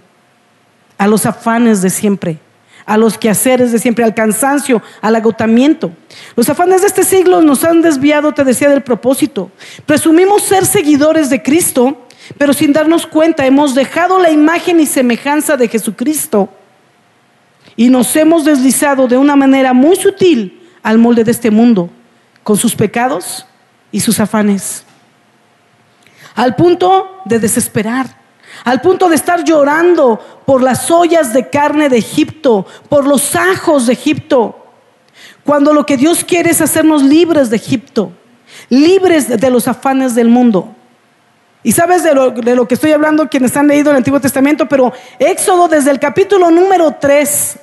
a 0.98 1.06
los 1.06 1.26
afanes 1.26 1.82
de 1.82 1.90
siempre 1.90 2.38
a 2.86 2.96
los 2.96 3.18
quehaceres 3.18 3.72
de 3.72 3.78
siempre, 3.78 4.04
al 4.04 4.14
cansancio, 4.14 4.82
al 5.00 5.16
agotamiento. 5.16 5.92
Los 6.36 6.48
afanes 6.48 6.82
de 6.82 6.88
este 6.88 7.04
siglo 7.04 7.40
nos 7.40 7.64
han 7.64 7.82
desviado, 7.82 8.32
te 8.32 8.44
decía, 8.44 8.68
del 8.68 8.82
propósito. 8.82 9.50
Presumimos 9.86 10.42
ser 10.42 10.66
seguidores 10.66 11.30
de 11.30 11.42
Cristo, 11.42 12.03
pero 12.38 12.52
sin 12.52 12.72
darnos 12.72 13.06
cuenta 13.06 13.46
hemos 13.46 13.74
dejado 13.74 14.18
la 14.18 14.30
imagen 14.30 14.80
y 14.80 14.86
semejanza 14.86 15.56
de 15.56 15.68
Jesucristo 15.68 16.48
y 17.76 17.88
nos 17.88 18.14
hemos 18.16 18.44
deslizado 18.44 19.08
de 19.08 19.16
una 19.16 19.36
manera 19.36 19.72
muy 19.72 19.96
sutil 19.96 20.62
al 20.82 20.98
molde 20.98 21.24
de 21.24 21.30
este 21.30 21.50
mundo, 21.50 21.90
con 22.42 22.56
sus 22.56 22.74
pecados 22.74 23.46
y 23.90 24.00
sus 24.00 24.20
afanes, 24.20 24.84
al 26.34 26.54
punto 26.56 27.20
de 27.24 27.38
desesperar 27.38 28.24
al 28.62 28.80
punto 28.80 29.08
de 29.08 29.16
estar 29.16 29.44
llorando 29.44 30.20
por 30.46 30.62
las 30.62 30.90
ollas 30.90 31.32
de 31.32 31.48
carne 31.48 31.88
de 31.88 31.98
Egipto, 31.98 32.66
por 32.88 33.06
los 33.06 33.34
ajos 33.34 33.86
de 33.86 33.94
Egipto, 33.94 34.66
cuando 35.44 35.72
lo 35.72 35.84
que 35.84 35.96
Dios 35.96 36.24
quiere 36.24 36.50
es 36.50 36.60
hacernos 36.60 37.02
libres 37.02 37.50
de 37.50 37.56
Egipto, 37.56 38.12
libres 38.68 39.28
de 39.28 39.50
los 39.50 39.66
afanes 39.66 40.14
del 40.14 40.28
mundo. 40.28 40.74
Y 41.64 41.72
sabes 41.72 42.02
de 42.04 42.14
lo, 42.14 42.30
de 42.30 42.54
lo, 42.54 42.68
que 42.68 42.74
estoy 42.74 42.92
hablando 42.92 43.30
quienes 43.30 43.56
han 43.56 43.66
leído 43.66 43.90
el 43.90 43.96
Antiguo 43.96 44.20
Testamento, 44.20 44.68
pero 44.68 44.92
Éxodo 45.18 45.66
desde 45.66 45.90
el 45.90 45.98
capítulo 45.98 46.50
número 46.50 46.96
3, 47.00 47.58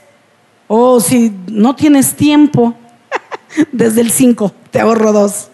o 0.67 1.00
si 1.00 1.31
no 1.48 1.75
tienes 1.75 2.15
tiempo, 2.15 2.74
desde 3.72 4.01
el 4.01 4.10
5, 4.10 4.51
te 4.72 4.79
ahorro 4.79 5.13
dos. 5.13 5.50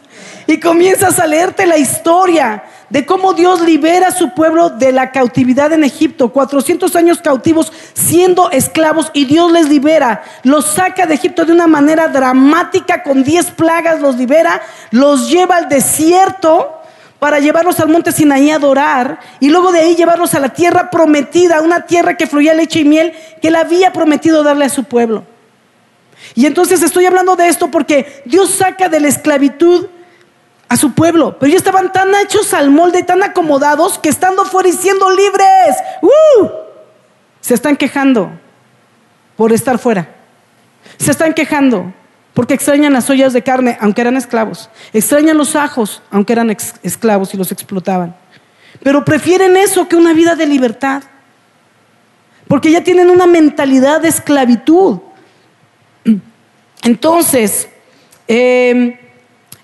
Y 0.48 0.62
comienzas 0.62 1.20
a 1.20 1.28
leerte 1.28 1.66
la 1.66 1.78
historia 1.78 2.64
de 2.90 3.06
cómo 3.06 3.34
Dios 3.34 3.60
libera 3.60 4.08
a 4.08 4.12
su 4.12 4.34
pueblo 4.34 4.70
de 4.70 4.94
la 4.94 5.12
cautividad 5.12 5.74
en 5.74 5.84
Egipto, 5.84 6.32
400 6.32 6.96
años 6.96 7.20
cautivos 7.22 7.74
siendo 7.94 8.50
esclavos 8.52 9.12
y 9.14 9.26
Dios 9.26 9.52
les 9.52 9.68
libera, 9.68 10.24
los 10.44 10.68
saca 10.68 11.06
de 11.06 11.16
Egipto 11.16 11.44
de 11.44 11.52
una 11.52 11.68
manera 11.68 12.08
dramática, 12.08 13.04
con 13.04 13.26
10 13.26 13.52
plagas 13.52 14.00
los 14.00 14.16
libera, 14.16 14.62
los 14.92 15.30
lleva 15.30 15.58
al 15.58 15.68
desierto 15.68 16.77
para 17.20 17.40
llevarlos 17.40 17.80
al 17.80 17.90
monte 17.90 18.12
Sinaí 18.12 18.52
a 18.52 18.56
adorar 18.56 19.20
y 19.40 19.50
luego 19.50 19.72
de 19.72 19.80
ahí 19.80 19.96
llevarlos 19.96 20.36
a 20.36 20.40
la 20.40 20.50
tierra 20.50 20.90
prometida, 20.90 21.62
una 21.62 21.86
tierra 21.86 22.16
que 22.16 22.28
fluía 22.28 22.54
leche 22.54 22.80
y 22.80 22.86
miel 22.86 23.14
que 23.42 23.48
él 23.48 23.56
había 23.56 23.92
prometido 23.92 24.44
darle 24.44 24.66
a 24.66 24.70
su 24.70 24.84
pueblo. 24.84 25.24
Y 26.36 26.46
entonces 26.46 26.82
estoy 26.84 27.06
hablando 27.06 27.36
de 27.36 27.48
esto 27.48 27.70
porque 27.70 28.22
Dios 28.26 28.52
saca 28.52 28.90
de 28.90 29.00
la 29.00 29.08
esclavitud 29.08 29.88
a 30.70 30.78
su 30.78 30.94
pueblo. 30.94 31.38
Pero 31.40 31.48
ellos 31.48 31.60
estaban 31.60 31.92
tan 31.92 32.14
hechos 32.16 32.54
al 32.54 32.70
molde, 32.70 33.04
tan 33.04 33.24
acomodados, 33.24 33.98
que 33.98 34.10
estando 34.10 34.46
fuera 34.46 34.70
y 34.70 34.74
siendo 34.74 35.10
libres, 35.10 35.78
¡uh! 36.02 36.48
se 37.42 37.54
están 37.54 37.76
quejando 37.78 38.32
por 39.36 39.54
estar 39.54 39.78
fuera. 39.80 40.10
Se 40.98 41.12
están 41.12 41.34
quejando 41.34 41.94
porque 42.38 42.54
extrañan 42.54 42.94
las 42.94 43.10
ollas 43.10 43.34
de 43.34 43.42
carne, 43.42 43.80
aunque 43.82 44.02
eran 44.02 44.16
esclavos. 44.16 44.70
Extrañan 44.94 45.40
los 45.40 45.56
ajos, 45.56 46.04
aunque 46.12 46.34
eran 46.34 46.56
esclavos 46.84 47.34
y 47.34 47.38
los 47.38 47.52
explotaban. 47.52 48.16
Pero 48.84 49.04
prefieren 49.04 49.58
eso 49.58 49.88
que 49.88 49.96
una 49.96 50.14
vida 50.14 50.36
de 50.36 50.46
libertad. 50.46 51.02
Porque 52.48 52.70
ya 52.70 52.84
tienen 52.84 53.10
una 53.10 53.26
mentalidad 53.26 54.02
de 54.02 54.10
esclavitud. 54.10 55.00
Entonces, 56.84 57.70
eh, 58.28 59.00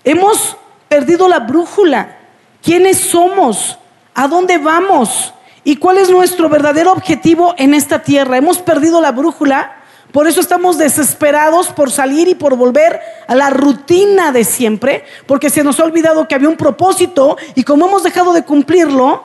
hemos 0.04 0.58
perdido 0.88 1.30
la 1.30 1.42
brújula. 1.42 2.18
¿Quiénes 2.64 2.98
somos? 2.98 3.78
¿A 4.16 4.28
dónde 4.28 4.58
vamos? 4.58 5.32
¿Y 5.64 5.76
cuál 5.76 6.00
es 6.00 6.10
nuestro 6.10 6.50
verdadero 6.50 6.92
objetivo 6.92 7.54
en 7.60 7.76
esta 7.76 8.00
tierra? 8.00 8.38
Hemos 8.38 8.58
perdido 8.58 9.00
la 9.00 9.12
brújula, 9.12 9.83
por 10.14 10.28
eso 10.28 10.40
estamos 10.40 10.78
desesperados 10.78 11.70
por 11.70 11.90
salir 11.90 12.28
y 12.28 12.36
por 12.36 12.56
volver 12.56 13.02
a 13.28 13.34
la 13.34 13.50
rutina 13.50 14.32
de 14.32 14.44
siempre, 14.44 15.04
porque 15.26 15.50
se 15.50 15.64
nos 15.64 15.80
ha 15.80 15.84
olvidado 15.84 16.28
que 16.28 16.36
había 16.36 16.50
un 16.50 16.56
propósito 16.56 17.36
y 17.56 17.64
como 17.64 17.88
hemos 17.88 18.04
dejado 18.04 18.32
de 18.32 18.44
cumplirlo, 18.44 19.24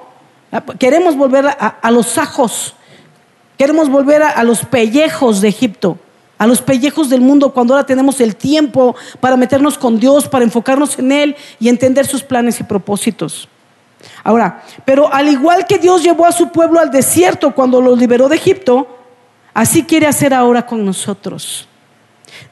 queremos 0.79 1.15
volver 1.15 1.45
a, 1.47 1.91
los 1.91 2.17
ajos, 2.17 2.75
queremos 3.59 3.91
volver 3.91 4.23
a 4.23 4.43
los 4.45 4.65
pellejos 4.65 5.43
de 5.43 5.49
Egipto 5.49 5.99
a 6.39 6.47
los 6.47 6.63
pellejos 6.63 7.11
del 7.11 7.21
mundo 7.21 7.53
cuando 7.53 7.75
ahora 7.75 7.85
tenemos 7.85 8.21
el 8.21 8.37
tiempo 8.37 8.95
para 9.21 9.37
meternos 9.37 9.77
con 9.77 9.99
Dios, 9.99 10.29
para 10.29 10.45
enfocarnos 10.45 10.99
en 10.99 11.11
Él 11.11 11.37
y 11.59 11.69
entender 11.69 12.07
sus 12.07 12.23
planes 12.23 12.61
y 12.61 12.63
propósitos. 12.63 13.49
Ahora, 14.23 14.63
pero 14.85 15.13
al 15.13 15.29
igual 15.29 15.67
que 15.67 15.79
Dios 15.79 16.03
llevó 16.03 16.25
a 16.25 16.33
su 16.33 16.51
pueblo 16.51 16.79
al 16.79 16.93
desierto 16.93 17.53
cuando 17.53 17.83
los 17.83 17.99
liberó 17.99 18.29
de 18.29 18.37
Egipto, 18.37 18.98
así 19.59 19.83
quiere 19.83 20.07
hacer 20.07 20.33
ahora 20.33 20.65
con 20.65 20.85
nosotros. 20.85 21.67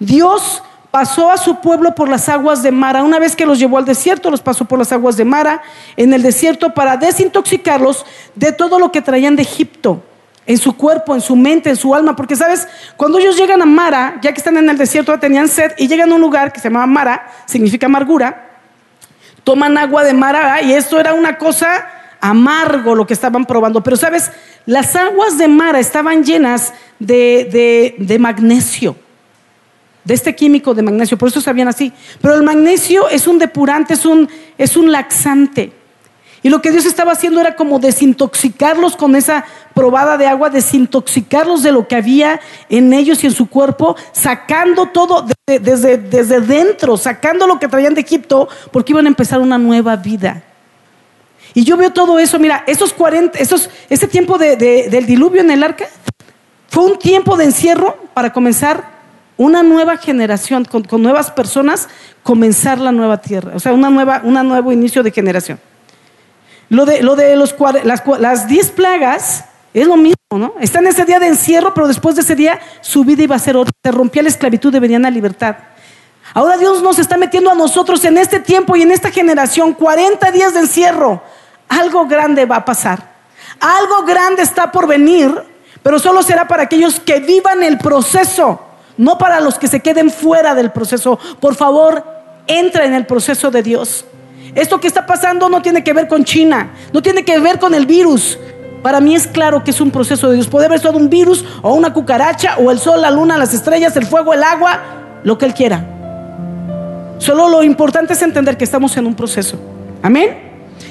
Dios 0.00 0.60
pasó 0.90 1.30
a 1.30 1.36
su 1.36 1.60
pueblo 1.60 1.94
por 1.94 2.08
las 2.08 2.28
aguas 2.28 2.64
de 2.64 2.72
Mara. 2.72 3.04
Una 3.04 3.20
vez 3.20 3.36
que 3.36 3.46
los 3.46 3.60
llevó 3.60 3.78
al 3.78 3.84
desierto, 3.84 4.28
los 4.28 4.40
pasó 4.40 4.64
por 4.64 4.76
las 4.76 4.90
aguas 4.90 5.16
de 5.16 5.24
Mara 5.24 5.62
en 5.96 6.12
el 6.12 6.20
desierto 6.20 6.74
para 6.74 6.96
desintoxicarlos 6.96 8.04
de 8.34 8.50
todo 8.50 8.80
lo 8.80 8.90
que 8.90 9.02
traían 9.02 9.36
de 9.36 9.42
Egipto 9.42 10.02
en 10.46 10.58
su 10.58 10.76
cuerpo, 10.76 11.14
en 11.14 11.20
su 11.20 11.36
mente, 11.36 11.70
en 11.70 11.76
su 11.76 11.94
alma, 11.94 12.16
porque 12.16 12.34
sabes, 12.34 12.66
cuando 12.96 13.18
ellos 13.18 13.36
llegan 13.36 13.62
a 13.62 13.66
Mara, 13.66 14.18
ya 14.20 14.32
que 14.32 14.38
están 14.38 14.56
en 14.56 14.68
el 14.68 14.76
desierto, 14.76 15.16
tenían 15.20 15.46
sed 15.46 15.74
y 15.78 15.86
llegan 15.86 16.10
a 16.10 16.14
un 16.16 16.20
lugar 16.20 16.52
que 16.52 16.58
se 16.58 16.68
llamaba 16.68 16.86
Mara, 16.86 17.32
significa 17.46 17.86
amargura, 17.86 18.58
toman 19.44 19.78
agua 19.78 20.02
de 20.02 20.12
Mara 20.12 20.60
y 20.60 20.72
esto 20.72 20.98
era 20.98 21.14
una 21.14 21.38
cosa 21.38 21.86
amargo 22.20 22.94
lo 22.94 23.06
que 23.06 23.14
estaban 23.14 23.44
probando, 23.44 23.82
pero 23.82 23.96
sabes, 23.96 24.30
las 24.64 24.96
aguas 24.96 25.38
de 25.38 25.48
Mara 25.48 25.78
estaban 25.78 26.24
llenas 26.24 26.72
de, 26.98 27.94
de 27.98 28.18
magnesio, 28.18 28.96
de 30.04 30.14
este 30.14 30.34
químico 30.34 30.74
de 30.74 30.82
magnesio, 30.82 31.18
por 31.18 31.28
eso 31.28 31.40
sabían 31.40 31.68
así, 31.68 31.92
pero 32.20 32.34
el 32.34 32.42
magnesio 32.42 33.08
es 33.08 33.26
un 33.26 33.38
depurante, 33.38 33.94
es 33.94 34.06
un, 34.06 34.28
es 34.56 34.76
un 34.76 34.92
laxante. 34.92 35.72
Y 36.46 36.48
lo 36.48 36.62
que 36.62 36.70
Dios 36.70 36.86
estaba 36.86 37.10
haciendo 37.10 37.40
era 37.40 37.56
como 37.56 37.80
desintoxicarlos 37.80 38.94
con 38.94 39.16
esa 39.16 39.44
probada 39.74 40.16
de 40.16 40.28
agua, 40.28 40.48
desintoxicarlos 40.48 41.64
de 41.64 41.72
lo 41.72 41.88
que 41.88 41.96
había 41.96 42.38
en 42.68 42.92
ellos 42.92 43.24
y 43.24 43.26
en 43.26 43.32
su 43.32 43.48
cuerpo, 43.48 43.96
sacando 44.12 44.86
todo 44.86 45.26
desde, 45.48 45.98
desde, 45.98 46.40
dentro, 46.40 46.96
sacando 46.96 47.48
lo 47.48 47.58
que 47.58 47.66
traían 47.66 47.94
de 47.94 48.02
Egipto, 48.02 48.48
porque 48.70 48.92
iban 48.92 49.06
a 49.06 49.08
empezar 49.08 49.40
una 49.40 49.58
nueva 49.58 49.96
vida. 49.96 50.44
Y 51.56 51.64
yo 51.64 51.78
veo 51.78 51.90
todo 51.90 52.18
eso, 52.18 52.38
mira, 52.38 52.64
esos 52.66 52.92
40, 52.92 53.38
esos, 53.38 53.70
ese 53.88 54.06
tiempo 54.06 54.36
del 54.36 55.06
diluvio 55.06 55.40
en 55.40 55.50
el 55.50 55.62
arca 55.62 55.86
fue 56.68 56.84
un 56.84 56.98
tiempo 56.98 57.34
de 57.38 57.44
encierro 57.44 57.96
para 58.12 58.30
comenzar 58.30 58.84
una 59.38 59.62
nueva 59.62 59.96
generación, 59.96 60.66
con, 60.66 60.84
con 60.84 61.00
nuevas 61.00 61.30
personas, 61.30 61.88
comenzar 62.22 62.78
la 62.78 62.92
nueva 62.92 63.22
tierra, 63.22 63.52
o 63.54 63.58
sea, 63.58 63.72
una 63.72 63.88
nueva, 63.88 64.20
un 64.22 64.34
nuevo 64.34 64.70
inicio 64.70 65.02
de 65.02 65.10
generación. 65.10 65.58
Lo 66.68 66.84
de, 66.84 67.00
lo 67.02 67.16
de 67.16 67.34
los, 67.36 67.54
las, 67.84 68.02
las 68.18 68.48
diez 68.48 68.70
plagas 68.70 69.46
es 69.72 69.86
lo 69.86 69.96
mismo, 69.96 70.18
¿no? 70.32 70.56
Está 70.60 70.80
en 70.80 70.88
ese 70.88 71.06
día 71.06 71.18
de 71.18 71.28
encierro, 71.28 71.72
pero 71.72 71.88
después 71.88 72.16
de 72.16 72.20
ese 72.20 72.36
día 72.36 72.60
su 72.82 73.02
vida 73.02 73.22
iba 73.22 73.34
a 73.34 73.38
ser 73.38 73.56
otra. 73.56 73.72
Se 73.82 73.92
rompía 73.92 74.22
la 74.22 74.28
esclavitud 74.28 74.74
y 74.74 74.78
venían 74.78 75.06
a 75.06 75.10
libertad. 75.10 75.56
Ahora 76.34 76.58
Dios 76.58 76.82
nos 76.82 76.98
está 76.98 77.16
metiendo 77.16 77.50
a 77.50 77.54
nosotros 77.54 78.04
en 78.04 78.18
este 78.18 78.40
tiempo 78.40 78.76
y 78.76 78.82
en 78.82 78.90
esta 78.90 79.10
generación 79.10 79.72
40 79.72 80.30
días 80.32 80.52
de 80.52 80.60
encierro. 80.60 81.22
Algo 81.68 82.06
grande 82.06 82.44
va 82.44 82.56
a 82.56 82.64
pasar. 82.64 83.16
Algo 83.60 84.04
grande 84.04 84.42
está 84.42 84.70
por 84.70 84.86
venir, 84.86 85.32
pero 85.82 85.98
solo 85.98 86.22
será 86.22 86.46
para 86.46 86.64
aquellos 86.64 87.00
que 87.00 87.20
vivan 87.20 87.62
el 87.62 87.78
proceso, 87.78 88.60
no 88.96 89.18
para 89.18 89.40
los 89.40 89.58
que 89.58 89.68
se 89.68 89.80
queden 89.80 90.10
fuera 90.10 90.54
del 90.54 90.70
proceso. 90.70 91.18
Por 91.40 91.54
favor, 91.54 92.04
entra 92.46 92.84
en 92.84 92.94
el 92.94 93.06
proceso 93.06 93.50
de 93.50 93.62
Dios. 93.62 94.04
Esto 94.54 94.80
que 94.80 94.86
está 94.86 95.06
pasando 95.06 95.48
no 95.48 95.62
tiene 95.62 95.84
que 95.84 95.92
ver 95.92 96.08
con 96.08 96.24
China, 96.24 96.70
no 96.92 97.02
tiene 97.02 97.24
que 97.24 97.38
ver 97.38 97.58
con 97.58 97.74
el 97.74 97.86
virus. 97.86 98.38
Para 98.82 99.00
mí 99.00 99.14
es 99.14 99.26
claro 99.26 99.64
que 99.64 99.70
es 99.70 99.80
un 99.80 99.90
proceso 99.90 100.28
de 100.28 100.36
Dios. 100.36 100.46
Puede 100.46 100.66
haber 100.66 100.78
sido 100.78 100.92
un 100.92 101.10
virus 101.10 101.44
o 101.62 101.74
una 101.74 101.92
cucaracha 101.92 102.56
o 102.58 102.70
el 102.70 102.78
sol, 102.78 103.00
la 103.00 103.10
luna, 103.10 103.36
las 103.36 103.52
estrellas, 103.52 103.96
el 103.96 104.06
fuego, 104.06 104.32
el 104.32 104.42
agua, 104.42 104.80
lo 105.24 105.36
que 105.38 105.46
Él 105.46 105.54
quiera. 105.54 105.84
Solo 107.18 107.48
lo 107.48 107.62
importante 107.62 108.12
es 108.12 108.22
entender 108.22 108.56
que 108.56 108.64
estamos 108.64 108.96
en 108.96 109.06
un 109.06 109.14
proceso. 109.14 109.58
Amén. 110.02 110.45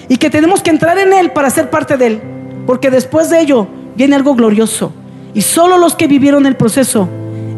Y 0.08 0.18
que 0.18 0.30
tenemos 0.30 0.62
que 0.62 0.70
entrar 0.70 0.98
en 0.98 1.14
Él 1.14 1.32
para 1.32 1.50
ser 1.50 1.70
parte 1.70 1.98
de 1.98 2.08
Él. 2.08 2.22
Porque 2.66 2.90
después 2.90 3.30
de 3.30 3.42
ello 3.42 3.68
viene 3.96 4.16
algo 4.16 4.36
glorioso. 4.36 4.92
Y 5.34 5.42
solo 5.42 5.78
los 5.78 5.96
que 5.96 6.08
vivieron 6.08 6.46
el 6.46 6.56
proceso 6.56 7.10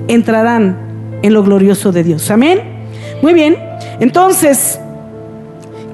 entrarán 0.07 1.19
en 1.21 1.33
lo 1.33 1.43
glorioso 1.43 1.91
de 1.91 2.03
Dios. 2.03 2.29
Amén. 2.31 2.61
Muy 3.21 3.33
bien. 3.33 3.57
Entonces, 3.99 4.79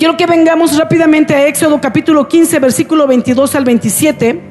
Quiero 0.04 0.18
que 0.18 0.26
vengamos 0.26 0.78
rápidamente 0.78 1.34
a 1.34 1.48
Éxodo 1.48 1.80
capítulo 1.80 2.28
15, 2.28 2.60
versículo 2.60 3.08
22 3.08 3.56
al 3.56 3.64
27. 3.64 4.42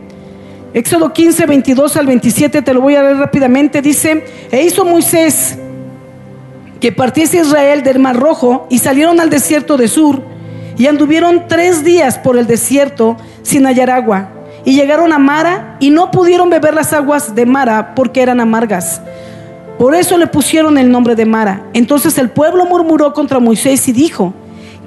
Éxodo 0.72 1.12
15, 1.12 1.44
22 1.44 1.96
al 1.98 2.06
27, 2.06 2.62
te 2.62 2.72
lo 2.72 2.80
voy 2.80 2.94
a 2.94 3.02
leer 3.02 3.18
rápidamente. 3.18 3.82
Dice, 3.82 4.24
e 4.50 4.62
hizo 4.62 4.86
Moisés 4.86 5.58
que 6.80 6.90
partiese 6.90 7.40
Israel 7.40 7.82
del 7.82 7.98
Mar 7.98 8.16
Rojo 8.16 8.66
y 8.70 8.78
salieron 8.78 9.20
al 9.20 9.28
desierto 9.28 9.76
de 9.76 9.88
Sur 9.88 10.22
y 10.76 10.86
anduvieron 10.86 11.48
tres 11.48 11.84
días 11.84 12.18
por 12.18 12.36
el 12.36 12.46
desierto 12.46 13.16
sin 13.42 13.66
hallar 13.66 13.90
agua. 13.90 14.30
Y 14.64 14.74
llegaron 14.74 15.12
a 15.12 15.18
Mara 15.18 15.76
y 15.80 15.90
no 15.90 16.10
pudieron 16.10 16.50
beber 16.50 16.74
las 16.74 16.92
aguas 16.92 17.34
de 17.34 17.46
Mara 17.46 17.94
porque 17.94 18.22
eran 18.22 18.40
amargas. 18.40 19.00
Por 19.78 19.94
eso 19.94 20.16
le 20.16 20.26
pusieron 20.26 20.78
el 20.78 20.90
nombre 20.90 21.16
de 21.16 21.26
Mara. 21.26 21.64
Entonces 21.72 22.16
el 22.18 22.30
pueblo 22.30 22.64
murmuró 22.66 23.12
contra 23.12 23.40
Moisés 23.40 23.88
y 23.88 23.92
dijo, 23.92 24.32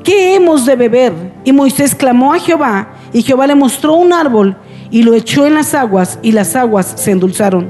¿qué 0.04 0.36
hemos 0.36 0.66
de 0.66 0.76
beber? 0.76 1.14
Y 1.44 1.52
Moisés 1.52 1.94
clamó 1.94 2.34
a 2.34 2.40
Jehová 2.40 2.94
y 3.12 3.22
Jehová 3.22 3.48
le 3.48 3.56
mostró 3.56 3.96
un 3.96 4.14
árbol 4.14 4.56
y 4.92 5.04
lo 5.04 5.14
echó 5.14 5.46
en 5.46 5.56
las 5.56 5.74
aguas 5.74 6.20
y 6.22 6.32
las 6.32 6.56
aguas 6.56 6.94
se 6.96 7.12
endulzaron. 7.12 7.68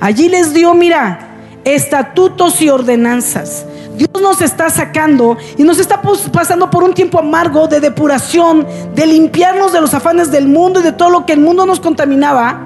Allí 0.00 0.28
les 0.28 0.52
dio, 0.52 0.74
mira, 0.74 1.34
estatutos 1.64 2.60
y 2.62 2.68
ordenanzas. 2.68 3.66
Dios 3.96 4.10
nos 4.20 4.40
está 4.40 4.70
sacando 4.70 5.36
y 5.56 5.62
nos 5.62 5.78
está 5.78 6.02
pasando 6.32 6.68
por 6.68 6.82
un 6.82 6.94
tiempo 6.94 7.18
amargo 7.18 7.68
de 7.68 7.78
depuración, 7.78 8.66
de 8.94 9.06
limpiarnos 9.06 9.72
de 9.72 9.80
los 9.80 9.94
afanes 9.94 10.32
del 10.32 10.48
mundo 10.48 10.80
y 10.80 10.82
de 10.82 10.92
todo 10.92 11.10
lo 11.10 11.26
que 11.26 11.32
el 11.32 11.40
mundo 11.40 11.64
nos 11.64 11.78
contaminaba. 11.78 12.60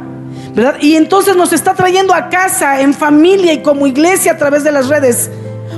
¿verdad? 0.54 0.76
Y 0.80 0.96
entonces 0.96 1.36
nos 1.36 1.52
está 1.52 1.74
trayendo 1.74 2.14
a 2.14 2.30
casa, 2.30 2.80
en 2.80 2.94
familia 2.94 3.52
y 3.52 3.62
como 3.62 3.86
iglesia 3.86 4.32
a 4.32 4.36
través 4.38 4.64
de 4.64 4.72
las 4.72 4.88
redes, 4.88 5.30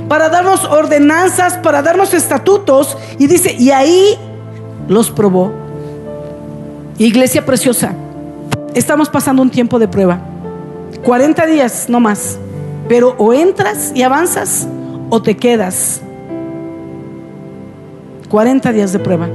para 0.07 0.29
darnos 0.29 0.63
ordenanzas, 0.63 1.57
para 1.57 1.81
darnos 1.81 2.13
estatutos. 2.13 2.97
Y 3.19 3.27
dice, 3.27 3.53
y 3.59 3.71
ahí 3.71 4.17
los 4.87 5.11
probó. 5.11 5.51
Iglesia 6.97 7.45
preciosa, 7.45 7.93
estamos 8.73 9.09
pasando 9.09 9.41
un 9.41 9.49
tiempo 9.49 9.79
de 9.79 9.87
prueba. 9.87 10.19
40 11.03 11.45
días, 11.45 11.85
no 11.89 11.99
más. 11.99 12.37
Pero 12.87 13.15
o 13.17 13.33
entras 13.33 13.91
y 13.93 14.03
avanzas 14.03 14.67
o 15.11 15.21
te 15.21 15.37
quedas. 15.37 16.01
40 18.29 18.71
días 18.71 18.93
de 18.93 18.99
prueba. 18.99 19.29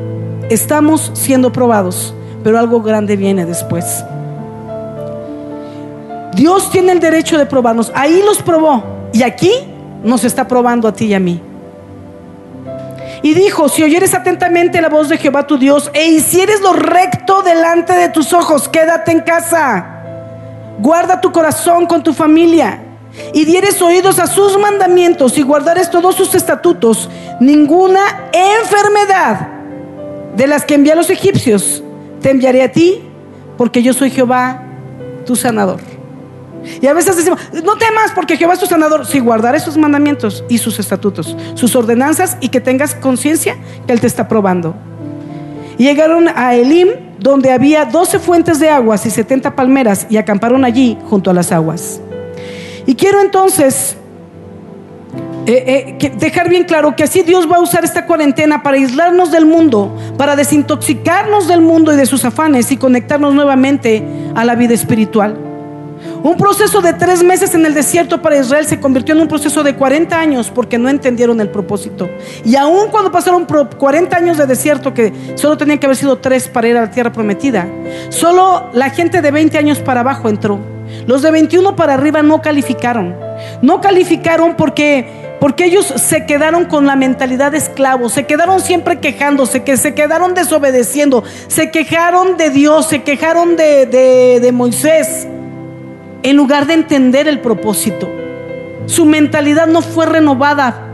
Estamos 0.51 1.13
siendo 1.15 1.53
probados, 1.53 2.15
pero 2.43 2.59
algo 2.59 2.83
grande 2.83 3.15
viene 3.17 3.47
después. 3.47 4.05
Dios 6.35 6.71
tiene 6.71 6.93
el 6.93 7.01
derecho 7.01 7.39
de 7.39 7.47
probarnos. 7.47 7.93
Ahí 7.95 8.23
los 8.25 8.43
probó 8.43 8.83
y 9.13 9.23
aquí 9.23 9.53
nos 10.03 10.25
está 10.25 10.49
probando 10.49 10.89
a 10.89 10.93
ti 10.93 11.07
y 11.07 11.15
a 11.15 11.21
mí. 11.21 11.41
Y 13.23 13.35
dijo, 13.35 13.69
si 13.69 13.83
oyeres 13.83 14.15
atentamente 14.15 14.81
la 14.81 14.89
voz 14.89 15.09
de 15.09 15.19
Jehová 15.19 15.47
tu 15.47 15.59
Dios 15.59 15.91
e 15.93 16.07
hicieres 16.07 16.61
lo 16.63 16.73
recto 16.73 17.43
delante 17.43 17.93
de 17.93 18.09
tus 18.09 18.33
ojos, 18.33 18.69
quédate 18.69 19.13
en 19.13 19.21
casa. 19.21 19.85
Guarda 20.79 21.21
tu 21.21 21.33
corazón 21.33 21.87
con 21.87 22.03
tu 22.03 22.15
familia 22.15 22.86
y 23.33 23.45
dieres 23.45 23.81
oídos 23.83 24.19
a 24.19 24.27
sus 24.27 24.59
mandamientos 24.59 25.39
y 25.39 25.43
guardares 25.43 25.91
todos 25.91 26.15
sus 26.15 26.35
estatutos, 26.35 27.09
ninguna 27.41 28.31
enfermedad 28.33 29.49
de 30.37 30.47
las 30.47 30.65
que 30.65 30.75
envía 30.75 30.93
a 30.93 30.97
los 30.97 31.11
egipcios 31.11 31.83
te 32.21 32.31
enviaré 32.31 32.63
a 32.63 32.73
ti, 32.73 33.01
porque 33.57 33.83
yo 33.83 33.93
soy 33.93 34.11
Jehová, 34.11 34.63
tu 35.25 35.37
sanador. 35.37 35.81
Y 36.81 36.87
a 36.87 36.95
veces 36.95 37.17
decimos, 37.17 37.41
no 37.65 37.77
temas 37.77 38.13
porque 38.15 38.37
Jehová 38.37 38.55
es 38.55 38.61
tu 38.61 38.67
sanador. 38.67 39.07
Si 39.07 39.21
guardaré 39.21 39.61
sus 39.61 39.77
mandamientos 39.77 40.45
y 40.49 40.59
sus 40.59 40.79
estatutos, 40.79 41.37
sus 41.55 41.77
ordenanzas 41.77 42.37
y 42.41 42.49
que 42.49 42.61
tengas 42.61 42.95
conciencia 42.95 43.57
que 43.87 43.93
Él 43.93 44.01
te 44.01 44.07
está 44.07 44.27
probando. 44.29 44.75
Y 45.79 45.85
llegaron 45.85 46.29
a 46.35 46.55
Elim, 46.55 46.89
donde 47.19 47.53
había 47.53 47.85
doce 47.85 48.19
fuentes 48.19 48.59
de 48.59 48.71
aguas 48.71 49.07
y 49.07 49.11
setenta 49.11 49.55
palmeras, 49.55 50.07
y 50.11 50.17
acamparon 50.17 50.65
allí 50.65 50.99
junto 51.09 51.31
a 51.31 51.35
las 51.35 51.53
aguas. 51.53 52.01
Y 52.87 52.95
quiero 52.95 53.21
entonces 53.21 53.97
eh, 55.47 55.97
eh, 56.01 56.13
dejar 56.19 56.49
bien 56.49 56.65
claro 56.65 56.97
que 56.97 57.05
así 57.05 57.23
Dios 57.23 57.51
va 57.51 57.57
a 57.57 57.61
usar 57.61 57.85
esta 57.85 58.05
cuarentena 58.05 58.65
para 58.65 58.77
aislarnos 58.79 59.31
del 59.31 59.47
mundo, 59.47 59.97
para 60.19 60.35
desintoxicarnos 60.35 61.47
del 61.47 61.61
mundo 61.61 61.93
y 61.93 61.97
de 61.97 62.07
sus 62.07 62.25
afanes 62.25 62.73
y 62.73 62.77
conectarnos 62.77 63.33
nuevamente 63.33 64.03
a 64.35 64.45
la 64.45 64.57
vida 64.57 64.75
espiritual. 64.75 65.37
Un 66.23 66.37
proceso 66.37 66.81
de 66.81 66.93
tres 66.93 67.23
meses 67.23 67.55
en 67.55 67.65
el 67.65 67.75
desierto 67.75 68.21
para 68.21 68.39
Israel 68.39 68.67
se 68.67 68.81
convirtió 68.81 69.15
en 69.15 69.21
un 69.21 69.29
proceso 69.29 69.63
de 69.63 69.77
40 69.77 70.19
años 70.19 70.51
porque 70.53 70.79
no 70.79 70.89
entendieron 70.89 71.41
el 71.41 71.51
propósito. 71.51 72.09
Y 72.45 72.57
aun 72.57 72.89
cuando 72.91 73.13
pasaron 73.13 73.47
40 73.47 74.17
años 74.17 74.37
de 74.37 74.47
desierto, 74.47 74.93
que 74.93 75.13
solo 75.37 75.57
tenían 75.57 75.79
que 75.79 75.87
haber 75.87 75.97
sido 75.97 76.19
tres 76.19 76.49
para 76.49 76.67
ir 76.67 76.77
a 76.77 76.83
la 76.83 76.91
tierra 76.91 77.13
prometida, 77.13 77.69
solo 78.09 78.69
la 78.73 78.91
gente 78.91 79.23
de 79.23 79.31
20 79.31 79.57
años 79.59 79.79
para 79.79 80.01
abajo 80.01 80.29
entró. 80.29 80.76
Los 81.07 81.23
de 81.23 81.31
21 81.31 81.77
para 81.77 81.95
arriba 81.95 82.23
no 82.23 82.43
calificaron. 82.43 83.17
No 83.63 83.81
calificaron 83.81 84.57
porque 84.57 85.25
porque 85.41 85.67
ellos 85.67 85.87
se 85.87 86.25
quedaron 86.25 86.65
con 86.65 86.87
la 86.87 86.97
mentalidad 86.97 87.53
de 87.53 87.59
esclavos, 87.59 88.13
se 88.13 88.25
quedaron 88.25 88.61
siempre 88.61 89.01
quejándose, 89.01 89.65
que 89.65 89.77
se 89.77 89.95
quedaron 89.95 90.33
desobedeciendo, 90.33 91.25
se 91.49 91.71
quejaron 91.71 92.39
de 92.39 92.49
Dios, 92.49 92.87
se 92.87 93.03
quejaron 93.03 93.55
de, 93.55 93.85
de 93.87 94.53
Moisés, 94.53 95.29
en 96.23 96.37
lugar 96.37 96.67
de 96.67 96.73
entender 96.73 97.29
el 97.29 97.41
propósito. 97.41 98.09
Su 98.87 99.05
mentalidad 99.05 99.67
no 99.67 99.83
fue 99.83 100.07
renovada, 100.07 100.89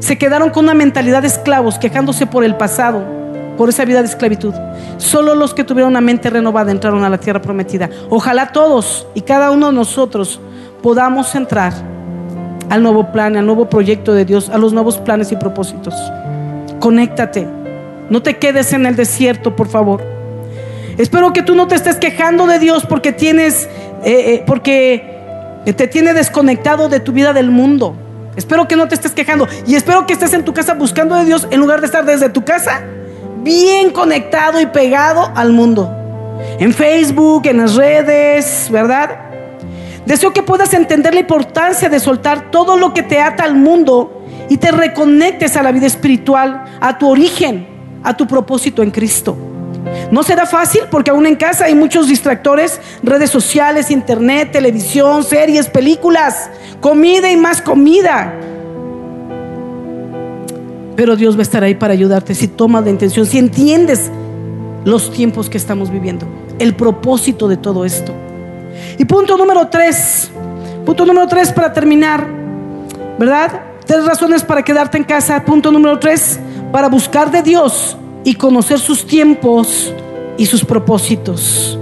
se 0.00 0.18
quedaron 0.18 0.50
con 0.50 0.64
una 0.64 0.74
mentalidad 0.74 1.22
de 1.22 1.28
esclavos, 1.28 1.78
quejándose 1.78 2.26
por 2.26 2.44
el 2.44 2.56
pasado 2.56 3.18
por 3.58 3.68
esa 3.68 3.84
vida 3.84 4.00
de 4.00 4.08
esclavitud. 4.08 4.54
Solo 4.96 5.34
los 5.34 5.52
que 5.52 5.64
tuvieron 5.64 5.90
una 5.90 6.00
mente 6.00 6.30
renovada 6.30 6.70
entraron 6.70 7.04
a 7.04 7.10
la 7.10 7.18
tierra 7.18 7.42
prometida. 7.42 7.90
Ojalá 8.08 8.52
todos 8.52 9.06
y 9.14 9.22
cada 9.22 9.50
uno 9.50 9.66
de 9.66 9.72
nosotros 9.72 10.40
podamos 10.82 11.34
entrar 11.34 11.74
al 12.70 12.82
nuevo 12.82 13.12
plan, 13.12 13.36
al 13.36 13.44
nuevo 13.44 13.68
proyecto 13.68 14.14
de 14.14 14.24
Dios, 14.24 14.48
a 14.48 14.58
los 14.58 14.72
nuevos 14.72 14.98
planes 14.98 15.32
y 15.32 15.36
propósitos. 15.36 15.94
Conéctate. 16.78 17.46
No 18.08 18.22
te 18.22 18.38
quedes 18.38 18.72
en 18.72 18.86
el 18.86 18.96
desierto, 18.96 19.56
por 19.56 19.68
favor. 19.68 20.02
Espero 20.96 21.32
que 21.32 21.42
tú 21.42 21.54
no 21.54 21.66
te 21.66 21.74
estés 21.74 21.96
quejando 21.96 22.46
de 22.46 22.58
Dios 22.58 22.86
porque 22.86 23.12
tienes, 23.12 23.64
eh, 24.04 24.34
eh, 24.34 24.44
porque 24.46 25.18
te 25.64 25.86
tiene 25.88 26.14
desconectado 26.14 26.88
de 26.88 27.00
tu 27.00 27.12
vida 27.12 27.32
del 27.32 27.50
mundo. 27.50 27.94
Espero 28.36 28.68
que 28.68 28.76
no 28.76 28.86
te 28.86 28.94
estés 28.94 29.12
quejando 29.12 29.48
y 29.66 29.74
espero 29.74 30.06
que 30.06 30.12
estés 30.12 30.32
en 30.32 30.44
tu 30.44 30.54
casa 30.54 30.74
buscando 30.74 31.16
de 31.16 31.24
Dios 31.24 31.48
en 31.50 31.58
lugar 31.58 31.80
de 31.80 31.86
estar 31.86 32.04
desde 32.04 32.28
tu 32.28 32.44
casa 32.44 32.82
bien 33.42 33.90
conectado 33.90 34.60
y 34.60 34.66
pegado 34.66 35.30
al 35.34 35.52
mundo. 35.52 35.94
En 36.58 36.72
Facebook, 36.72 37.46
en 37.46 37.58
las 37.58 37.74
redes, 37.74 38.68
¿verdad? 38.70 39.10
Deseo 40.06 40.32
que 40.32 40.42
puedas 40.42 40.72
entender 40.74 41.14
la 41.14 41.20
importancia 41.20 41.88
de 41.88 42.00
soltar 42.00 42.50
todo 42.50 42.76
lo 42.76 42.94
que 42.94 43.02
te 43.02 43.20
ata 43.20 43.44
al 43.44 43.54
mundo 43.54 44.24
y 44.48 44.56
te 44.56 44.70
reconectes 44.70 45.56
a 45.56 45.62
la 45.62 45.72
vida 45.72 45.86
espiritual, 45.86 46.64
a 46.80 46.98
tu 46.98 47.08
origen, 47.08 47.66
a 48.02 48.16
tu 48.16 48.26
propósito 48.26 48.82
en 48.82 48.90
Cristo. 48.90 49.36
No 50.10 50.22
será 50.22 50.46
fácil 50.46 50.82
porque 50.90 51.10
aún 51.10 51.26
en 51.26 51.36
casa 51.36 51.66
hay 51.66 51.74
muchos 51.74 52.08
distractores, 52.08 52.80
redes 53.02 53.30
sociales, 53.30 53.90
internet, 53.90 54.50
televisión, 54.52 55.22
series, 55.24 55.68
películas, 55.68 56.50
comida 56.80 57.30
y 57.30 57.36
más 57.36 57.60
comida. 57.60 58.32
Pero 60.98 61.14
Dios 61.14 61.36
va 61.36 61.38
a 61.38 61.42
estar 61.42 61.62
ahí 61.62 61.76
para 61.76 61.92
ayudarte 61.92 62.34
si 62.34 62.48
tomas 62.48 62.82
la 62.82 62.90
intención, 62.90 63.24
si 63.24 63.38
entiendes 63.38 64.10
los 64.84 65.12
tiempos 65.12 65.48
que 65.48 65.56
estamos 65.56 65.92
viviendo, 65.92 66.26
el 66.58 66.74
propósito 66.74 67.46
de 67.46 67.56
todo 67.56 67.84
esto. 67.84 68.12
Y 68.98 69.04
punto 69.04 69.36
número 69.36 69.68
tres, 69.68 70.28
punto 70.84 71.06
número 71.06 71.28
tres 71.28 71.52
para 71.52 71.72
terminar, 71.72 72.26
¿verdad? 73.16 73.60
Tres 73.86 74.04
razones 74.06 74.42
para 74.42 74.64
quedarte 74.64 74.98
en 74.98 75.04
casa. 75.04 75.44
Punto 75.44 75.70
número 75.70 76.00
tres, 76.00 76.40
para 76.72 76.88
buscar 76.88 77.30
de 77.30 77.42
Dios 77.42 77.96
y 78.24 78.34
conocer 78.34 78.80
sus 78.80 79.06
tiempos 79.06 79.94
y 80.36 80.46
sus 80.46 80.64
propósitos. 80.64 81.78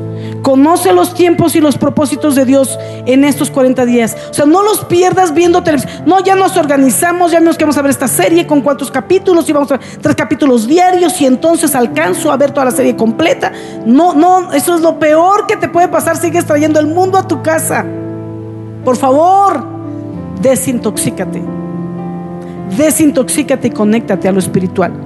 Conoce 0.46 0.92
los 0.92 1.12
tiempos 1.12 1.56
y 1.56 1.60
los 1.60 1.76
propósitos 1.76 2.36
de 2.36 2.44
Dios 2.44 2.78
en 3.04 3.24
estos 3.24 3.50
40 3.50 3.84
días. 3.84 4.16
O 4.30 4.32
sea, 4.32 4.46
no 4.46 4.62
los 4.62 4.84
pierdas 4.84 5.34
viendo 5.34 5.64
televisión. 5.64 6.04
No, 6.06 6.22
ya 6.22 6.36
nos 6.36 6.56
organizamos, 6.56 7.32
ya 7.32 7.40
que 7.40 7.64
vamos 7.64 7.76
a 7.76 7.82
ver 7.82 7.90
esta 7.90 8.06
serie 8.06 8.46
con 8.46 8.60
cuántos 8.60 8.92
capítulos 8.92 9.48
y 9.48 9.52
vamos 9.52 9.72
a 9.72 9.78
ver 9.78 9.86
tres 10.00 10.14
capítulos 10.14 10.68
diarios 10.68 11.20
y 11.20 11.26
entonces 11.26 11.74
alcanzo 11.74 12.30
a 12.30 12.36
ver 12.36 12.52
toda 12.52 12.66
la 12.66 12.70
serie 12.70 12.94
completa. 12.94 13.50
No, 13.84 14.14
no, 14.14 14.52
eso 14.52 14.76
es 14.76 14.82
lo 14.82 15.00
peor 15.00 15.48
que 15.48 15.56
te 15.56 15.68
puede 15.68 15.88
pasar. 15.88 16.16
Sigues 16.16 16.44
trayendo 16.44 16.78
el 16.78 16.86
mundo 16.86 17.18
a 17.18 17.26
tu 17.26 17.42
casa. 17.42 17.84
Por 18.84 18.96
favor, 18.96 19.66
desintoxícate. 20.40 21.42
Desintoxícate 22.78 23.66
y 23.66 23.70
conéctate 23.72 24.28
a 24.28 24.32
lo 24.32 24.38
espiritual. 24.38 25.05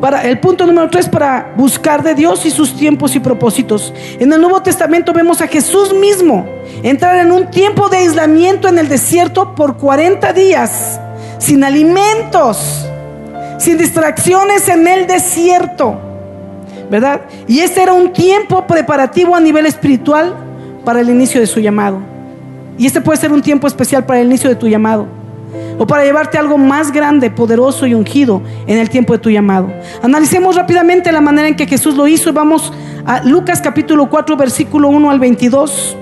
Para 0.00 0.22
el 0.22 0.38
punto 0.38 0.66
número 0.66 0.88
tres, 0.90 1.08
para 1.08 1.52
buscar 1.56 2.02
de 2.02 2.14
Dios 2.14 2.44
y 2.46 2.50
sus 2.50 2.76
tiempos 2.76 3.14
y 3.16 3.20
propósitos. 3.20 3.92
En 4.18 4.32
el 4.32 4.40
Nuevo 4.40 4.62
Testamento 4.62 5.12
vemos 5.12 5.40
a 5.40 5.46
Jesús 5.46 5.94
mismo 5.94 6.46
entrar 6.82 7.16
en 7.16 7.32
un 7.32 7.50
tiempo 7.50 7.88
de 7.88 7.98
aislamiento 7.98 8.68
en 8.68 8.78
el 8.78 8.88
desierto 8.88 9.54
por 9.54 9.76
40 9.76 10.32
días, 10.32 11.00
sin 11.38 11.64
alimentos, 11.64 12.86
sin 13.58 13.78
distracciones 13.78 14.68
en 14.68 14.86
el 14.86 15.06
desierto. 15.06 15.98
¿Verdad? 16.90 17.22
Y 17.48 17.60
este 17.60 17.82
era 17.82 17.94
un 17.94 18.12
tiempo 18.12 18.66
preparativo 18.66 19.34
a 19.34 19.40
nivel 19.40 19.64
espiritual 19.64 20.34
para 20.84 21.00
el 21.00 21.08
inicio 21.08 21.40
de 21.40 21.46
su 21.46 21.60
llamado. 21.60 21.98
Y 22.76 22.86
este 22.86 23.00
puede 23.00 23.18
ser 23.18 23.32
un 23.32 23.40
tiempo 23.40 23.66
especial 23.66 24.04
para 24.04 24.20
el 24.20 24.26
inicio 24.26 24.50
de 24.50 24.56
tu 24.56 24.68
llamado 24.68 25.23
o 25.78 25.86
para 25.86 26.04
llevarte 26.04 26.38
algo 26.38 26.58
más 26.58 26.92
grande, 26.92 27.30
poderoso 27.30 27.86
y 27.86 27.94
ungido 27.94 28.42
en 28.66 28.78
el 28.78 28.90
tiempo 28.90 29.12
de 29.12 29.18
tu 29.18 29.30
llamado. 29.30 29.72
Analicemos 30.02 30.56
rápidamente 30.56 31.12
la 31.12 31.20
manera 31.20 31.48
en 31.48 31.56
que 31.56 31.66
Jesús 31.66 31.94
lo 31.94 32.06
hizo 32.06 32.30
y 32.30 32.32
vamos 32.32 32.72
a 33.04 33.22
Lucas 33.22 33.60
capítulo 33.60 34.08
4 34.08 34.36
versículo 34.36 34.88
1 34.88 35.10
al 35.10 35.18
22. 35.18 35.98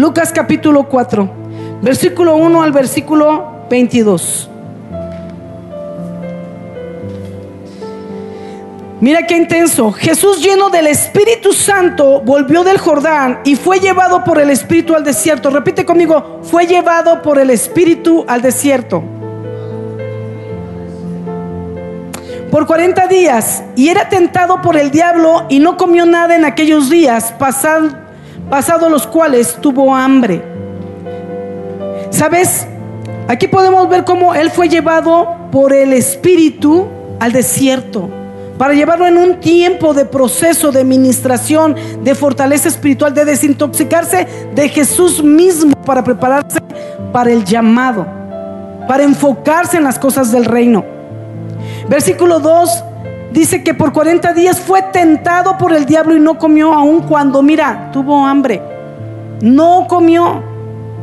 Lucas 0.00 0.32
capítulo 0.32 0.84
4, 0.84 1.28
versículo 1.82 2.36
1 2.36 2.62
al 2.62 2.72
versículo 2.72 3.66
22. 3.68 4.49
Mira 9.00 9.26
qué 9.26 9.34
intenso. 9.34 9.92
Jesús 9.92 10.42
lleno 10.42 10.68
del 10.68 10.86
Espíritu 10.86 11.54
Santo 11.54 12.20
volvió 12.20 12.62
del 12.64 12.76
Jordán 12.76 13.40
y 13.44 13.56
fue 13.56 13.80
llevado 13.80 14.22
por 14.24 14.38
el 14.38 14.50
Espíritu 14.50 14.94
al 14.94 15.04
desierto. 15.04 15.48
Repite 15.48 15.86
conmigo, 15.86 16.40
fue 16.42 16.66
llevado 16.66 17.22
por 17.22 17.38
el 17.38 17.48
Espíritu 17.48 18.26
al 18.28 18.42
desierto. 18.42 19.02
Por 22.50 22.66
40 22.66 23.06
días 23.06 23.62
y 23.74 23.88
era 23.88 24.10
tentado 24.10 24.60
por 24.60 24.76
el 24.76 24.90
diablo 24.90 25.46
y 25.48 25.60
no 25.60 25.78
comió 25.78 26.04
nada 26.04 26.34
en 26.34 26.44
aquellos 26.44 26.90
días, 26.90 27.32
pasados 27.38 27.94
pasado 28.50 28.90
los 28.90 29.06
cuales 29.06 29.56
tuvo 29.62 29.94
hambre. 29.94 30.42
¿Sabes? 32.10 32.66
Aquí 33.28 33.46
podemos 33.46 33.88
ver 33.88 34.04
cómo 34.04 34.34
él 34.34 34.50
fue 34.50 34.68
llevado 34.68 35.36
por 35.52 35.72
el 35.72 35.92
Espíritu 35.94 36.88
al 37.20 37.32
desierto 37.32 38.19
para 38.60 38.74
llevarlo 38.74 39.06
en 39.06 39.16
un 39.16 39.40
tiempo 39.40 39.94
de 39.94 40.04
proceso, 40.04 40.70
de 40.70 40.84
ministración, 40.84 41.74
de 42.02 42.14
fortaleza 42.14 42.68
espiritual, 42.68 43.14
de 43.14 43.24
desintoxicarse 43.24 44.28
de 44.54 44.68
Jesús 44.68 45.24
mismo 45.24 45.74
para 45.82 46.04
prepararse 46.04 46.60
para 47.10 47.30
el 47.30 47.42
llamado, 47.42 48.06
para 48.86 49.02
enfocarse 49.02 49.78
en 49.78 49.84
las 49.84 49.98
cosas 49.98 50.30
del 50.30 50.44
reino. 50.44 50.84
Versículo 51.88 52.38
2 52.38 52.84
dice 53.32 53.64
que 53.64 53.72
por 53.72 53.94
40 53.94 54.34
días 54.34 54.60
fue 54.60 54.82
tentado 54.82 55.56
por 55.56 55.72
el 55.72 55.86
diablo 55.86 56.14
y 56.14 56.20
no 56.20 56.36
comió 56.36 56.74
aún 56.74 57.00
cuando, 57.00 57.40
mira, 57.40 57.88
tuvo 57.94 58.26
hambre. 58.26 58.60
No 59.40 59.86
comió. 59.88 60.42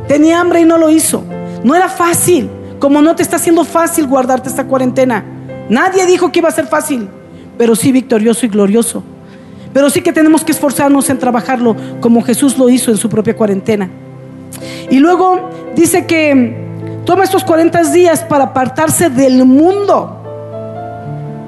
Tenía 0.07 0.41
hambre 0.41 0.61
y 0.61 0.65
no 0.65 0.77
lo 0.77 0.91
hizo. 0.91 1.23
No 1.63 1.73
era 1.73 1.89
fácil, 1.89 2.51
como 2.77 3.01
no 3.01 3.15
te 3.15 3.23
está 3.23 3.37
haciendo 3.37 3.63
fácil 3.63 4.05
guardarte 4.05 4.47
esta 4.47 4.65
cuarentena. 4.65 5.25
Nadie 5.69 6.05
dijo 6.05 6.31
que 6.31 6.37
iba 6.37 6.49
a 6.49 6.51
ser 6.51 6.67
fácil 6.67 7.09
pero 7.57 7.75
sí 7.75 7.91
victorioso 7.91 8.45
y 8.45 8.49
glorioso. 8.49 9.03
Pero 9.73 9.89
sí 9.89 10.01
que 10.01 10.13
tenemos 10.13 10.43
que 10.43 10.51
esforzarnos 10.51 11.09
en 11.09 11.19
trabajarlo 11.19 11.75
como 11.99 12.21
Jesús 12.21 12.57
lo 12.57 12.69
hizo 12.69 12.91
en 12.91 12.97
su 12.97 13.09
propia 13.09 13.35
cuarentena. 13.35 13.89
Y 14.89 14.99
luego 14.99 15.49
dice 15.75 16.05
que 16.05 16.55
toma 17.05 17.23
estos 17.23 17.43
40 17.43 17.83
días 17.91 18.23
para 18.23 18.45
apartarse 18.45 19.09
del 19.09 19.45
mundo. 19.45 20.13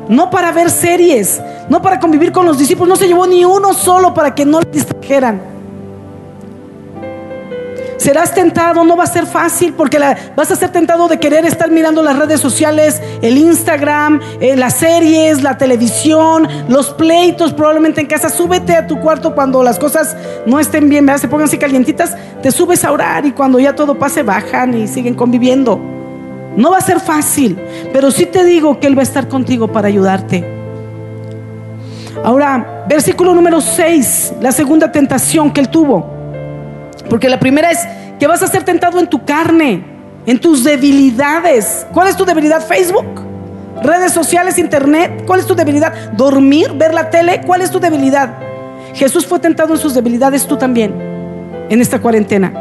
No 0.09 0.29
para 0.29 0.51
ver 0.51 0.69
series, 0.69 1.41
no 1.69 1.81
para 1.81 1.99
convivir 1.99 2.31
con 2.31 2.45
los 2.45 2.57
discípulos. 2.57 2.89
No 2.89 2.95
se 2.95 3.07
llevó 3.07 3.27
ni 3.27 3.45
uno 3.45 3.73
solo 3.73 4.13
para 4.13 4.33
que 4.33 4.45
no 4.45 4.59
le 4.59 4.69
distrajeran. 4.71 5.58
Serás 7.99 8.33
tentado, 8.33 8.85
no 8.85 8.95
va 8.95 9.03
a 9.03 9.07
ser 9.07 9.25
fácil 9.25 9.73
porque 9.73 9.99
vas 10.33 10.49
a 10.49 10.55
ser 10.55 10.69
tentado 10.69 11.09
de 11.09 11.19
querer 11.19 11.45
estar 11.45 11.69
mirando 11.69 12.01
las 12.01 12.17
redes 12.17 12.39
sociales, 12.39 13.01
el 13.21 13.37
Instagram, 13.37 14.21
eh, 14.39 14.55
las 14.55 14.75
series, 14.75 15.43
la 15.43 15.57
televisión, 15.57 16.47
los 16.69 16.91
pleitos 16.91 17.51
probablemente 17.51 17.99
en 17.99 18.07
casa. 18.07 18.29
Súbete 18.29 18.73
a 18.77 18.87
tu 18.87 19.01
cuarto 19.01 19.35
cuando 19.35 19.61
las 19.63 19.77
cosas 19.77 20.15
no 20.45 20.61
estén 20.61 20.87
bien, 20.87 21.05
¿verdad? 21.05 21.19
se 21.19 21.27
pongan 21.27 21.49
así 21.49 21.57
calientitas, 21.57 22.15
te 22.41 22.51
subes 22.51 22.85
a 22.85 22.93
orar 22.93 23.25
y 23.25 23.33
cuando 23.33 23.59
ya 23.59 23.75
todo 23.75 23.99
pase 23.99 24.23
bajan 24.23 24.75
y 24.75 24.87
siguen 24.87 25.13
conviviendo. 25.13 25.77
No 26.55 26.71
va 26.71 26.77
a 26.77 26.81
ser 26.81 27.01
fácil, 27.01 27.59
pero 27.91 28.11
sí 28.11 28.25
te 28.25 28.45
digo 28.45 28.79
que 28.79 28.87
Él 28.87 28.97
va 28.97 29.01
a 29.01 29.03
estar 29.03 29.27
contigo 29.27 29.67
para 29.67 29.89
ayudarte. 29.89 30.45
Ahora, 32.23 32.85
versículo 32.87 33.35
número 33.35 33.59
6, 33.59 34.35
la 34.39 34.53
segunda 34.53 34.89
tentación 34.89 35.51
que 35.51 35.59
Él 35.59 35.67
tuvo. 35.67 36.18
Porque 37.09 37.29
la 37.29 37.39
primera 37.39 37.71
es 37.71 37.79
que 38.19 38.27
vas 38.27 38.43
a 38.43 38.47
ser 38.47 38.63
tentado 38.63 38.99
en 38.99 39.07
tu 39.07 39.25
carne, 39.25 39.83
en 40.25 40.39
tus 40.39 40.63
debilidades. 40.63 41.87
¿Cuál 41.93 42.07
es 42.09 42.15
tu 42.15 42.25
debilidad? 42.25 42.65
Facebook, 42.65 43.05
redes 43.81 44.11
sociales, 44.11 44.57
internet. 44.57 45.23
¿Cuál 45.25 45.39
es 45.39 45.45
tu 45.45 45.55
debilidad? 45.55 46.11
Dormir, 46.11 46.73
ver 46.73 46.93
la 46.93 47.09
tele. 47.09 47.41
¿Cuál 47.45 47.61
es 47.61 47.71
tu 47.71 47.79
debilidad? 47.79 48.37
Jesús 48.93 49.25
fue 49.25 49.39
tentado 49.39 49.73
en 49.73 49.79
sus 49.79 49.93
debilidades, 49.93 50.45
tú 50.45 50.57
también, 50.57 50.93
en 51.69 51.81
esta 51.81 51.99
cuarentena. 51.99 52.53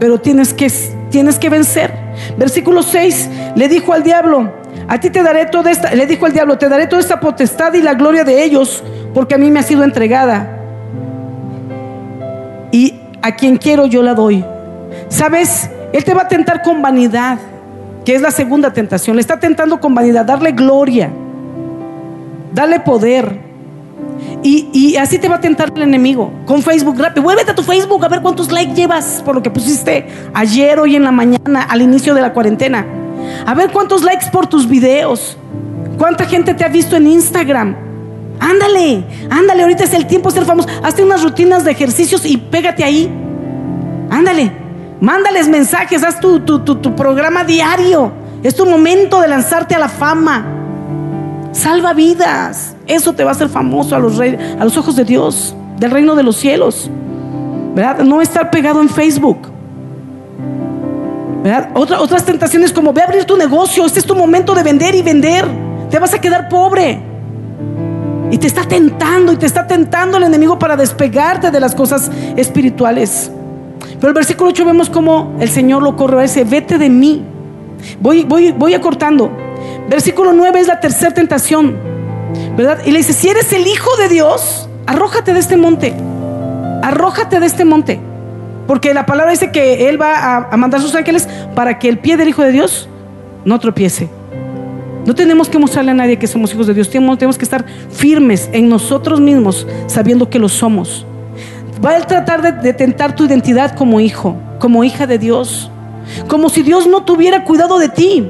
Pero 0.00 0.18
tienes 0.18 0.54
que, 0.54 0.70
tienes 1.10 1.38
que 1.38 1.48
vencer. 1.48 1.92
Versículo 2.36 2.82
6, 2.82 3.28
le 3.54 3.68
dijo 3.68 3.92
al 3.92 4.02
diablo, 4.02 4.52
a 4.88 4.98
ti 4.98 5.10
te 5.10 5.22
daré 5.22 5.46
toda 5.46 5.70
esta, 5.70 5.94
le 5.94 6.06
dijo 6.06 6.26
al 6.26 6.32
diablo, 6.32 6.58
te 6.58 6.68
daré 6.68 6.86
toda 6.86 7.00
esta 7.00 7.20
potestad 7.20 7.74
y 7.74 7.82
la 7.82 7.94
gloria 7.94 8.24
de 8.24 8.42
ellos, 8.42 8.82
porque 9.14 9.34
a 9.34 9.38
mí 9.38 9.50
me 9.50 9.60
ha 9.60 9.62
sido 9.62 9.84
entregada. 9.84 10.58
Y 12.70 13.01
a 13.22 13.32
quien 13.32 13.56
quiero 13.56 13.86
yo 13.86 14.02
la 14.02 14.14
doy. 14.14 14.44
¿Sabes? 15.08 15.70
Él 15.92 16.04
te 16.04 16.14
va 16.14 16.22
a 16.22 16.28
tentar 16.28 16.62
con 16.62 16.82
vanidad, 16.82 17.38
que 18.04 18.14
es 18.14 18.20
la 18.20 18.30
segunda 18.30 18.72
tentación. 18.72 19.16
Le 19.16 19.20
está 19.20 19.38
tentando 19.38 19.80
con 19.80 19.94
vanidad, 19.94 20.24
darle 20.24 20.52
gloria, 20.52 21.10
darle 22.52 22.80
poder. 22.80 23.52
Y, 24.44 24.96
así 24.96 25.18
te 25.18 25.28
va 25.28 25.36
a 25.36 25.40
tentar 25.40 25.70
el 25.74 25.82
enemigo 25.82 26.32
con 26.46 26.62
Facebook. 26.62 26.98
Rápido, 26.98 27.22
vuélvete 27.22 27.52
a 27.52 27.54
tu 27.54 27.62
Facebook 27.62 28.04
a 28.04 28.08
ver 28.08 28.22
cuántos 28.22 28.50
likes 28.50 28.74
llevas 28.74 29.22
por 29.24 29.36
lo 29.36 29.42
que 29.42 29.50
pusiste 29.50 30.06
ayer, 30.34 30.80
hoy 30.80 30.96
en 30.96 31.04
la 31.04 31.12
mañana, 31.12 31.62
al 31.62 31.80
inicio 31.80 32.14
de 32.14 32.20
la 32.20 32.32
cuarentena. 32.32 32.84
A 33.46 33.54
ver 33.54 33.70
cuántos 33.70 34.02
likes 34.02 34.26
por 34.32 34.48
tus 34.48 34.68
videos. 34.68 35.36
Cuánta 35.96 36.24
gente 36.24 36.54
te 36.54 36.64
ha 36.64 36.68
visto 36.68 36.96
en 36.96 37.06
Instagram. 37.06 37.91
Ándale, 38.42 39.04
ándale, 39.30 39.62
ahorita 39.62 39.84
es 39.84 39.94
el 39.94 40.06
tiempo 40.08 40.28
de 40.28 40.34
ser 40.34 40.44
famoso. 40.44 40.68
Hazte 40.82 41.04
unas 41.04 41.22
rutinas 41.22 41.62
de 41.62 41.70
ejercicios 41.70 42.26
y 42.26 42.36
pégate 42.36 42.82
ahí. 42.82 43.08
Ándale, 44.10 44.50
mándales 45.00 45.46
mensajes, 45.46 46.02
haz 46.02 46.18
tu, 46.18 46.40
tu, 46.40 46.96
programa 46.96 47.44
diario. 47.44 48.10
Es 48.42 48.56
tu 48.56 48.66
momento 48.66 49.20
de 49.20 49.28
lanzarte 49.28 49.76
a 49.76 49.78
la 49.78 49.88
fama. 49.88 50.44
Salva 51.52 51.92
vidas. 51.92 52.74
Eso 52.88 53.12
te 53.12 53.22
va 53.22 53.30
a 53.30 53.34
hacer 53.34 53.48
famoso 53.48 53.94
a 53.94 54.00
los, 54.00 54.18
a 54.18 54.64
los 54.64 54.76
ojos 54.76 54.96
de 54.96 55.04
Dios, 55.04 55.54
del 55.78 55.92
reino 55.92 56.16
de 56.16 56.24
los 56.24 56.34
cielos. 56.34 56.90
¿Verdad? 57.76 58.00
No 58.00 58.20
estar 58.20 58.50
pegado 58.50 58.82
en 58.82 58.88
Facebook. 58.88 59.38
¿Verdad? 61.44 61.70
otras 61.74 62.24
tentaciones 62.24 62.72
como 62.72 62.92
ve 62.92 63.02
a 63.02 63.04
abrir 63.04 63.24
tu 63.24 63.36
negocio. 63.36 63.86
Este 63.86 64.00
es 64.00 64.04
tu 64.04 64.16
momento 64.16 64.52
de 64.52 64.64
vender 64.64 64.96
y 64.96 65.02
vender. 65.02 65.46
Te 65.90 66.00
vas 66.00 66.12
a 66.12 66.20
quedar 66.20 66.48
pobre. 66.48 67.11
Y 68.32 68.38
te 68.38 68.46
está 68.46 68.64
tentando 68.64 69.30
y 69.30 69.36
te 69.36 69.44
está 69.44 69.66
tentando 69.66 70.16
el 70.16 70.22
enemigo 70.22 70.58
para 70.58 70.74
despegarte 70.74 71.50
de 71.50 71.60
las 71.60 71.74
cosas 71.74 72.10
espirituales. 72.34 73.30
Pero 74.00 74.08
el 74.08 74.14
versículo 74.14 74.48
8 74.48 74.64
vemos 74.64 74.88
como 74.88 75.36
el 75.38 75.50
Señor 75.50 75.82
lo 75.82 75.96
corre 75.96 76.24
ese, 76.24 76.42
vete 76.44 76.78
de 76.78 76.88
mí. 76.88 77.22
Voy, 78.00 78.24
voy, 78.24 78.52
voy 78.52 78.72
acortando. 78.72 79.30
Versículo 79.90 80.32
9 80.32 80.60
es 80.60 80.66
la 80.66 80.80
tercera 80.80 81.12
tentación. 81.12 81.76
¿Verdad? 82.56 82.78
Y 82.86 82.92
le 82.92 83.00
dice, 83.00 83.12
si 83.12 83.28
eres 83.28 83.52
el 83.52 83.66
Hijo 83.66 83.94
de 83.98 84.08
Dios, 84.08 84.66
arrójate 84.86 85.34
de 85.34 85.40
este 85.40 85.58
monte. 85.58 85.94
Arrójate 86.82 87.38
de 87.38 87.44
este 87.44 87.66
monte. 87.66 88.00
Porque 88.66 88.94
la 88.94 89.04
palabra 89.04 89.32
dice 89.32 89.52
que 89.52 89.90
Él 89.90 90.00
va 90.00 90.16
a, 90.16 90.48
a 90.50 90.56
mandar 90.56 90.80
sus 90.80 90.94
ángeles 90.94 91.28
para 91.54 91.78
que 91.78 91.90
el 91.90 91.98
pie 91.98 92.16
del 92.16 92.30
Hijo 92.30 92.40
de 92.40 92.52
Dios 92.52 92.88
no 93.44 93.60
tropiece. 93.60 94.08
No 95.04 95.14
tenemos 95.14 95.48
que 95.48 95.58
mostrarle 95.58 95.90
a 95.90 95.94
nadie 95.94 96.18
que 96.18 96.26
somos 96.26 96.52
hijos 96.52 96.66
de 96.66 96.74
Dios. 96.74 96.88
Tenemos, 96.88 97.38
que 97.38 97.44
estar 97.44 97.64
firmes 97.90 98.48
en 98.52 98.68
nosotros 98.68 99.20
mismos, 99.20 99.66
sabiendo 99.88 100.30
que 100.30 100.38
lo 100.38 100.48
somos. 100.48 101.04
Va 101.84 101.96
a 101.96 102.00
tratar 102.06 102.62
de, 102.62 102.72
tentar 102.72 103.16
tu 103.16 103.24
identidad 103.24 103.74
como 103.74 103.98
hijo, 103.98 104.36
como 104.60 104.84
hija 104.84 105.06
de 105.06 105.18
Dios. 105.18 105.70
Como 106.28 106.48
si 106.48 106.62
Dios 106.62 106.86
no 106.86 107.02
tuviera 107.04 107.44
cuidado 107.44 107.78
de 107.78 107.88
ti. 107.88 108.28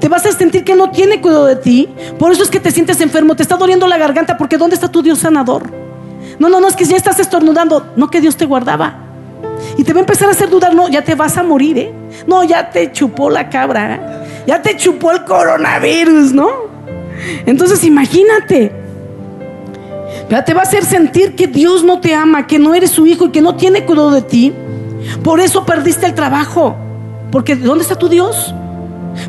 Te 0.00 0.08
vas 0.08 0.24
a 0.24 0.32
sentir 0.32 0.64
que 0.64 0.74
no 0.74 0.90
tiene 0.90 1.20
cuidado 1.20 1.44
de 1.44 1.56
ti. 1.56 1.88
Por 2.18 2.32
eso 2.32 2.42
es 2.42 2.50
que 2.50 2.60
te 2.60 2.70
sientes 2.70 3.00
enfermo. 3.00 3.36
Te 3.36 3.42
está 3.42 3.56
doliendo 3.56 3.86
la 3.86 3.98
garganta 3.98 4.38
porque 4.38 4.56
¿dónde 4.56 4.74
está 4.74 4.88
tu 4.88 5.02
Dios 5.02 5.18
sanador? 5.18 5.70
No, 6.38 6.48
no, 6.48 6.60
no, 6.60 6.68
es 6.68 6.76
que 6.76 6.84
ya 6.86 6.96
estás 6.96 7.20
estornudando. 7.20 7.92
No 7.96 8.08
que 8.08 8.22
Dios 8.22 8.36
te 8.36 8.46
guardaba. 8.46 9.00
Y 9.76 9.84
te 9.84 9.92
va 9.92 10.00
a 10.00 10.02
empezar 10.02 10.28
a 10.28 10.32
hacer 10.32 10.48
dudar. 10.48 10.74
No, 10.74 10.88
ya 10.88 11.02
te 11.02 11.14
vas 11.14 11.36
a 11.36 11.42
morir, 11.42 11.78
¿eh? 11.78 11.92
No, 12.26 12.42
ya 12.44 12.70
te 12.70 12.90
chupó 12.92 13.28
la 13.28 13.50
cabra. 13.50 14.23
Ya 14.46 14.62
te 14.62 14.76
chupó 14.76 15.12
el 15.12 15.24
coronavirus, 15.24 16.32
¿no? 16.32 16.48
Entonces 17.46 17.84
imagínate. 17.84 18.72
Ya 20.30 20.44
te 20.44 20.54
va 20.54 20.60
a 20.60 20.64
hacer 20.64 20.84
sentir 20.84 21.34
que 21.34 21.46
Dios 21.46 21.84
no 21.84 22.00
te 22.00 22.14
ama, 22.14 22.46
que 22.46 22.58
no 22.58 22.74
eres 22.74 22.90
su 22.90 23.06
hijo 23.06 23.26
y 23.26 23.30
que 23.30 23.40
no 23.40 23.56
tiene 23.56 23.84
cuidado 23.84 24.10
de 24.10 24.22
ti. 24.22 24.52
Por 25.22 25.40
eso 25.40 25.64
perdiste 25.64 26.06
el 26.06 26.14
trabajo. 26.14 26.76
Porque 27.30 27.56
¿dónde 27.56 27.82
está 27.82 27.96
tu 27.96 28.08
Dios? 28.08 28.54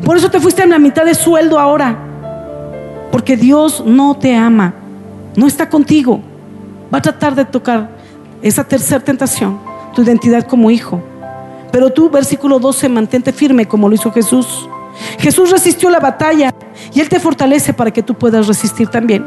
Por 0.04 0.16
eso 0.16 0.30
te 0.30 0.40
fuiste 0.40 0.62
a 0.62 0.66
la 0.66 0.78
mitad 0.78 1.04
de 1.04 1.14
sueldo 1.14 1.58
ahora. 1.58 1.98
Porque 3.10 3.36
Dios 3.36 3.82
no 3.84 4.16
te 4.16 4.34
ama. 4.34 4.74
No 5.34 5.46
está 5.46 5.68
contigo. 5.68 6.20
Va 6.92 6.98
a 6.98 7.02
tratar 7.02 7.34
de 7.34 7.44
tocar 7.44 7.90
esa 8.42 8.64
tercera 8.64 9.00
tentación, 9.00 9.58
tu 9.94 10.02
identidad 10.02 10.46
como 10.46 10.70
hijo. 10.70 11.02
Pero 11.72 11.90
tú, 11.90 12.08
versículo 12.10 12.58
12, 12.58 12.88
mantente 12.88 13.32
firme 13.32 13.66
como 13.66 13.88
lo 13.88 13.94
hizo 13.94 14.12
Jesús. 14.12 14.68
Jesús 15.18 15.50
resistió 15.50 15.90
la 15.90 16.00
batalla 16.00 16.52
y 16.92 17.00
Él 17.00 17.08
te 17.08 17.20
fortalece 17.20 17.72
para 17.72 17.90
que 17.90 18.02
tú 18.02 18.14
puedas 18.14 18.46
resistir 18.46 18.88
también. 18.88 19.24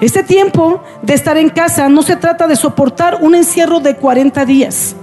Este 0.00 0.22
tiempo 0.22 0.82
de 1.02 1.14
estar 1.14 1.36
en 1.36 1.48
casa 1.48 1.88
no 1.88 2.02
se 2.02 2.16
trata 2.16 2.46
de 2.46 2.56
soportar 2.56 3.18
un 3.20 3.34
encierro 3.34 3.80
de 3.80 3.96
40 3.96 4.44
días. 4.44 4.96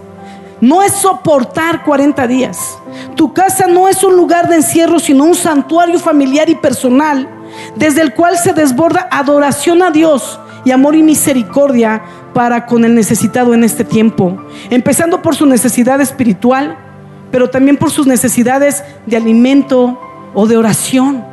no 0.60 0.82
es 0.82 0.91
soportar 0.93 1.84
40 1.84 2.26
días. 2.26 2.80
Tu 3.15 3.32
casa 3.32 3.67
no 3.67 3.88
es 3.88 4.04
un 4.04 4.15
lugar 4.15 4.50
de 4.50 4.56
encierro, 4.56 4.98
sino 5.00 5.24
un 5.24 5.36
santuario 5.36 6.00
familiar 6.00 6.50
y 6.50 6.56
personal 6.56 7.30
desde 7.76 8.02
el 8.02 8.13
cual 8.13 8.38
se 8.38 8.54
desborda 8.54 9.08
adoración 9.12 9.82
a 9.82 9.91
Dios 9.91 10.39
y 10.65 10.72
amor 10.72 10.96
y 10.96 11.04
misericordia 11.04 12.02
para 12.34 12.65
con 12.65 12.86
el 12.86 12.93
necesitado 12.96 13.54
en 13.54 13.63
este 13.63 13.84
tiempo, 13.84 14.38
empezando 14.70 15.22
por 15.22 15.36
su 15.36 15.46
necesidad 15.46 16.02
espiritual, 16.02 16.78
pero 17.38 17.52
también 17.52 17.78
por 17.78 17.91
sus 17.91 18.08
necesidades 18.08 18.84
de 19.06 19.15
alimento 19.15 20.02
o 20.34 20.47
de 20.47 20.58
oración. 20.58 21.23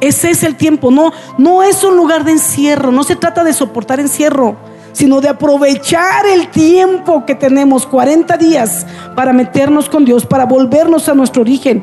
Ese 0.00 0.30
es 0.30 0.44
el 0.44 0.54
tiempo, 0.54 0.92
no, 0.92 1.10
no 1.36 1.64
es 1.64 1.82
un 1.82 1.96
lugar 1.96 2.22
de 2.22 2.30
encierro, 2.30 2.92
no 2.92 3.02
se 3.02 3.16
trata 3.16 3.42
de 3.42 3.52
soportar 3.52 3.98
encierro, 3.98 4.54
sino 4.92 5.20
de 5.20 5.28
aprovechar 5.28 6.26
el 6.26 6.46
tiempo 6.46 7.26
que 7.26 7.34
tenemos, 7.34 7.88
40 7.88 8.36
días, 8.36 8.86
para 9.16 9.32
meternos 9.32 9.88
con 9.88 10.04
Dios, 10.04 10.24
para 10.24 10.46
volvernos 10.46 11.08
a 11.08 11.14
nuestro 11.14 11.42
origen. 11.42 11.82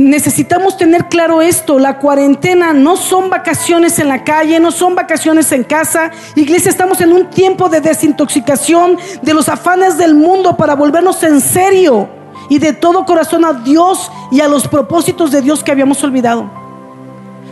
Necesitamos 0.00 0.76
tener 0.76 1.06
claro 1.08 1.42
esto, 1.42 1.78
la 1.78 1.98
cuarentena 1.98 2.72
no 2.72 2.96
son 2.96 3.28
vacaciones 3.28 3.98
en 3.98 4.08
la 4.08 4.24
calle, 4.24 4.58
no 4.58 4.70
son 4.70 4.94
vacaciones 4.94 5.52
en 5.52 5.64
casa. 5.64 6.10
Iglesia, 6.34 6.70
estamos 6.70 7.00
en 7.00 7.12
un 7.12 7.28
tiempo 7.28 7.68
de 7.68 7.80
desintoxicación 7.80 8.96
de 9.20 9.34
los 9.34 9.48
afanes 9.48 9.98
del 9.98 10.14
mundo 10.14 10.56
para 10.56 10.74
volvernos 10.74 11.22
en 11.22 11.40
serio 11.40 12.08
y 12.48 12.58
de 12.58 12.72
todo 12.72 13.04
corazón 13.04 13.44
a 13.44 13.52
Dios 13.52 14.10
y 14.30 14.40
a 14.40 14.48
los 14.48 14.66
propósitos 14.66 15.30
de 15.30 15.42
Dios 15.42 15.62
que 15.62 15.72
habíamos 15.72 16.02
olvidado. 16.02 16.50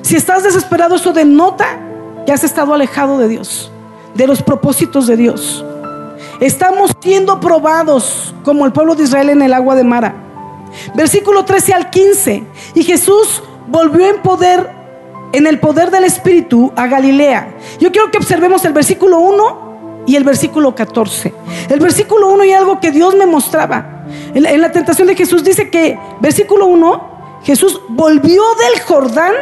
Si 0.02 0.16
estás 0.16 0.42
desesperado, 0.42 0.96
eso 0.96 1.12
denota 1.12 1.78
que 2.24 2.32
has 2.32 2.42
estado 2.42 2.72
alejado 2.72 3.18
de 3.18 3.28
Dios, 3.28 3.70
de 4.14 4.26
los 4.26 4.42
propósitos 4.42 5.06
de 5.06 5.16
Dios. 5.16 5.64
Estamos 6.40 6.92
siendo 7.00 7.38
probados 7.38 8.34
como 8.44 8.64
el 8.64 8.72
pueblo 8.72 8.94
de 8.94 9.04
Israel 9.04 9.28
en 9.28 9.42
el 9.42 9.52
agua 9.52 9.74
de 9.74 9.84
Mara. 9.84 10.29
Versículo 10.94 11.44
13 11.44 11.74
al 11.74 11.90
15. 11.90 12.44
Y 12.74 12.82
Jesús 12.82 13.42
volvió 13.66 14.08
en 14.08 14.22
poder, 14.22 14.68
en 15.32 15.46
el 15.46 15.58
poder 15.58 15.90
del 15.90 16.04
Espíritu 16.04 16.72
a 16.76 16.86
Galilea. 16.86 17.54
Yo 17.78 17.90
quiero 17.92 18.10
que 18.10 18.18
observemos 18.18 18.64
el 18.64 18.72
versículo 18.72 19.18
1 19.18 20.04
y 20.06 20.16
el 20.16 20.24
versículo 20.24 20.74
14. 20.74 21.32
El 21.68 21.80
versículo 21.80 22.30
1 22.32 22.44
y 22.44 22.52
algo 22.52 22.80
que 22.80 22.90
Dios 22.90 23.14
me 23.14 23.26
mostraba. 23.26 24.04
En 24.34 24.42
la, 24.42 24.50
en 24.50 24.60
la 24.60 24.72
tentación 24.72 25.06
de 25.08 25.14
Jesús 25.14 25.44
dice 25.44 25.70
que, 25.70 25.98
versículo 26.20 26.66
1, 26.66 27.40
Jesús 27.44 27.80
volvió 27.88 28.42
del 28.54 28.80
Jordán 28.82 29.32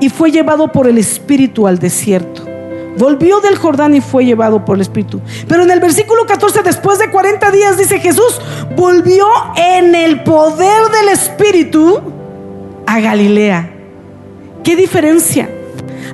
y 0.00 0.08
fue 0.08 0.30
llevado 0.30 0.68
por 0.68 0.88
el 0.88 0.98
Espíritu 0.98 1.66
al 1.66 1.78
desierto. 1.78 2.51
Volvió 2.98 3.40
del 3.40 3.56
Jordán 3.56 3.94
y 3.94 4.00
fue 4.00 4.24
llevado 4.24 4.64
por 4.64 4.76
el 4.76 4.82
Espíritu. 4.82 5.20
Pero 5.48 5.62
en 5.62 5.70
el 5.70 5.80
versículo 5.80 6.26
14, 6.26 6.62
después 6.62 6.98
de 6.98 7.10
40 7.10 7.50
días, 7.50 7.78
dice 7.78 7.98
Jesús, 7.98 8.40
volvió 8.76 9.26
en 9.56 9.94
el 9.94 10.22
poder 10.22 10.88
del 10.90 11.08
Espíritu 11.08 12.00
a 12.86 13.00
Galilea. 13.00 13.70
¿Qué 14.62 14.76
diferencia? 14.76 15.48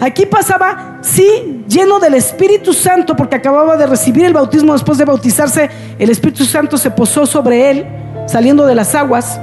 Aquí 0.01 0.27
pasaba, 0.27 0.99
sí, 1.03 1.65
lleno 1.67 1.99
del 1.99 2.15
Espíritu 2.15 2.73
Santo, 2.73 3.17
porque 3.17 3.37
acababa 3.37 3.77
de 3.77 3.87
recibir 3.87 4.25
el 4.25 4.33
bautismo 4.33 4.73
después 4.73 4.97
de 4.99 5.05
bautizarse, 5.05 5.69
el 5.99 6.11
Espíritu 6.11 6.45
Santo 6.45 6.79
se 6.79 6.91
posó 6.91 7.27
sobre 7.27 7.71
él, 7.71 7.87
saliendo 8.27 8.65
de 8.65 8.77
las 8.77 8.95
aguas. 8.95 9.41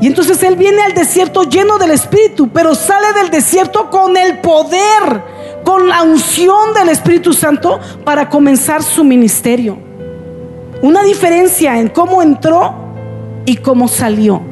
Y 0.00 0.06
entonces 0.06 0.42
él 0.42 0.56
viene 0.56 0.82
al 0.82 0.94
desierto 0.94 1.44
lleno 1.44 1.78
del 1.78 1.90
Espíritu, 1.90 2.48
pero 2.48 2.74
sale 2.74 3.12
del 3.12 3.30
desierto 3.30 3.90
con 3.90 4.16
el 4.16 4.38
poder 4.38 5.22
con 5.64 5.88
la 5.88 6.02
unción 6.02 6.74
del 6.74 6.90
Espíritu 6.90 7.32
Santo 7.32 7.80
para 8.04 8.28
comenzar 8.28 8.82
su 8.82 9.02
ministerio. 9.02 9.78
Una 10.82 11.02
diferencia 11.02 11.78
en 11.78 11.88
cómo 11.88 12.22
entró 12.22 12.74
y 13.46 13.56
cómo 13.56 13.88
salió. 13.88 14.42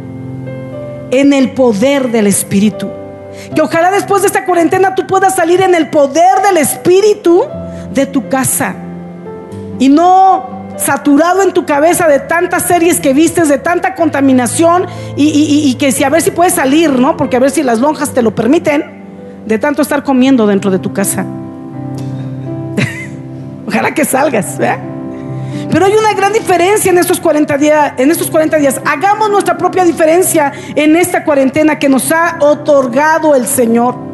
En 1.11 1.35
el 1.35 1.51
poder 1.51 2.11
del 2.11 2.27
Espíritu. 2.27 2.89
Que 3.55 3.61
ojalá 3.61 3.91
después 3.91 4.23
de 4.23 4.29
esta 4.29 4.47
cuarentena 4.47 4.95
tú 4.95 5.07
puedas 5.07 5.37
salir 5.37 5.61
en 5.61 5.75
el 5.75 5.91
poder 5.91 6.41
del 6.43 6.57
Espíritu 6.57 7.45
de 7.93 8.07
tu 8.07 8.29
casa. 8.29 8.75
Y 9.79 9.91
no 9.91 10.63
saturado 10.79 11.43
en 11.43 11.53
tu 11.53 11.67
cabeza 11.67 12.09
de 12.09 12.19
tantas 12.19 12.63
series 12.63 12.99
que 12.99 13.13
vistes, 13.13 13.49
de 13.49 13.59
tanta 13.59 13.95
contaminación 13.95 14.87
y, 15.17 15.75
que 15.79 15.93
si 15.93 16.03
a 16.03 16.09
ver 16.09 16.23
si 16.23 16.31
puedes 16.31 16.55
salir, 16.55 16.91
¿no? 16.91 17.17
Porque 17.17 17.37
a 17.37 17.41
ver 17.41 17.51
si 17.51 17.63
las 17.63 17.79
lonjas 17.79 18.15
te 18.15 18.23
lo 18.23 18.35
permiten 18.35 19.02
de 19.47 19.59
tanto 19.59 19.83
estar 19.83 20.03
comiendo 20.03 20.47
dentro 20.47 20.71
de 20.71 20.79
tu 20.79 20.93
casa. 20.93 21.25
Ojalá 23.67 23.95
que 23.95 24.05
salgas, 24.05 24.59
Pero 25.71 25.87
hay 25.87 25.93
una 25.93 26.15
gran 26.15 26.33
diferencia 26.33 26.91
en 26.91 26.99
estos 26.99 27.21
40 27.21 27.59
días, 27.59 27.93
en 27.97 28.11
estos 28.11 28.31
40 28.31 28.57
días. 28.59 28.81
Hagamos 28.85 29.31
nuestra 29.31 29.57
propia 29.59 29.85
diferencia 29.85 30.53
en 30.75 30.97
esta 30.97 31.25
cuarentena 31.25 31.79
que 31.79 31.89
nos 31.89 32.11
ha 32.13 32.37
otorgado 32.41 33.35
el 33.35 33.47
Señor. 33.47 34.13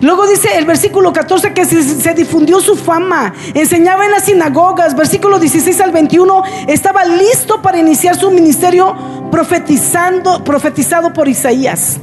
Luego 0.00 0.26
dice 0.26 0.56
el 0.56 0.64
versículo 0.64 1.12
14 1.12 1.52
que 1.52 1.64
se, 1.64 1.82
se, 1.82 2.14
difundió 2.14 2.60
su 2.60 2.76
fama, 2.76 3.34
enseñaba 3.54 4.06
en 4.06 4.10
las 4.10 4.24
sinagogas, 4.24 4.96
versículo 4.96 5.38
16 5.38 5.80
al 5.80 5.92
21, 5.92 6.42
estaba 6.66 7.04
listo 7.04 7.60
para 7.60 7.78
iniciar 7.78 8.16
su 8.16 8.30
ministerio 8.30 8.96
profetizando, 9.30 10.42
profetizado 10.42 11.12
por 11.12 11.28
Isaías. 11.28 12.00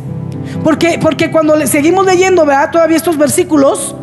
Porque, 0.64 1.00
porque 1.02 1.32
cuando 1.32 1.56
seguimos 1.68 2.06
leyendo, 2.06 2.46
¿verdad? 2.46 2.72
Todavía 2.72 2.98
estos 2.98 3.18
versículos, 3.18 3.96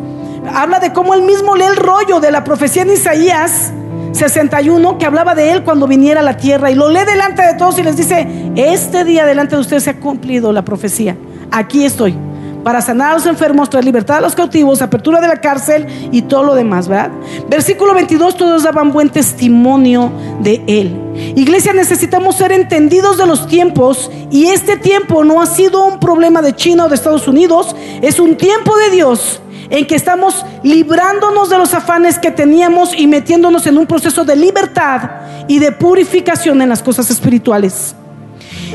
habla 0.53 0.79
de 0.79 0.93
cómo 0.93 1.13
él 1.13 1.21
mismo 1.23 1.55
lee 1.55 1.65
el 1.65 1.75
rollo 1.75 2.19
de 2.19 2.31
la 2.31 2.43
profecía 2.43 2.81
en 2.83 2.91
Isaías 2.91 3.71
61 4.13 4.97
que 4.97 5.05
hablaba 5.05 5.35
de 5.35 5.51
él 5.51 5.63
cuando 5.63 5.87
viniera 5.87 6.19
a 6.19 6.23
la 6.23 6.37
tierra 6.37 6.69
y 6.69 6.75
lo 6.75 6.89
lee 6.89 7.05
delante 7.05 7.41
de 7.43 7.53
todos 7.53 7.79
y 7.79 7.83
les 7.83 7.97
dice, 7.97 8.51
este 8.55 9.03
día 9.03 9.25
delante 9.25 9.55
de 9.55 9.61
ustedes 9.61 9.83
se 9.83 9.91
ha 9.91 9.99
cumplido 9.99 10.51
la 10.51 10.63
profecía. 10.63 11.15
Aquí 11.51 11.85
estoy 11.85 12.17
para 12.63 12.81
sanar 12.81 13.11
a 13.11 13.13
los 13.15 13.25
enfermos, 13.25 13.69
traer 13.69 13.85
libertad 13.85 14.17
a 14.17 14.21
los 14.21 14.35
cautivos, 14.35 14.81
apertura 14.81 15.19
de 15.21 15.27
la 15.27 15.37
cárcel 15.37 15.87
y 16.11 16.23
todo 16.23 16.43
lo 16.43 16.55
demás, 16.55 16.87
¿verdad? 16.87 17.11
Versículo 17.49 17.93
22, 17.93 18.37
todos 18.37 18.63
daban 18.63 18.91
buen 18.91 19.09
testimonio 19.09 20.11
de 20.39 20.63
él. 20.67 20.97
Iglesia, 21.35 21.73
necesitamos 21.73 22.35
ser 22.35 22.51
entendidos 22.51 23.17
de 23.17 23.25
los 23.25 23.47
tiempos 23.47 24.11
y 24.29 24.47
este 24.47 24.77
tiempo 24.77 25.23
no 25.23 25.41
ha 25.41 25.45
sido 25.45 25.85
un 25.85 25.99
problema 25.99 26.41
de 26.41 26.55
China 26.55 26.85
o 26.85 26.89
de 26.89 26.95
Estados 26.95 27.27
Unidos, 27.27 27.75
es 28.01 28.19
un 28.19 28.37
tiempo 28.37 28.75
de 28.77 28.89
Dios 28.91 29.41
en 29.69 29.87
que 29.87 29.95
estamos 29.95 30.45
librándonos 30.63 31.49
de 31.49 31.57
los 31.57 31.73
afanes 31.73 32.19
que 32.19 32.29
teníamos 32.29 32.93
y 32.97 33.07
metiéndonos 33.07 33.65
en 33.67 33.77
un 33.77 33.87
proceso 33.87 34.25
de 34.25 34.35
libertad 34.35 35.09
y 35.47 35.59
de 35.59 35.71
purificación 35.71 36.61
en 36.61 36.69
las 36.69 36.83
cosas 36.83 37.09
espirituales. 37.09 37.95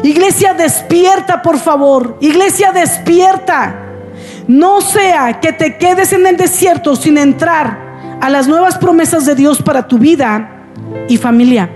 Iglesia 0.02 0.54
despierta, 0.54 1.42
por 1.42 1.58
favor. 1.58 2.16
Iglesia 2.20 2.72
despierta. 2.72 3.82
No 4.46 4.80
sea 4.80 5.40
que 5.40 5.52
te 5.52 5.76
quedes 5.76 6.12
en 6.12 6.26
el 6.26 6.36
desierto 6.36 6.94
sin 6.94 7.18
entrar 7.18 8.18
a 8.20 8.30
las 8.30 8.46
nuevas 8.46 8.78
promesas 8.78 9.26
de 9.26 9.34
Dios 9.34 9.60
para 9.60 9.88
tu 9.88 9.98
vida 9.98 10.68
y 11.08 11.16
familia. 11.16 11.68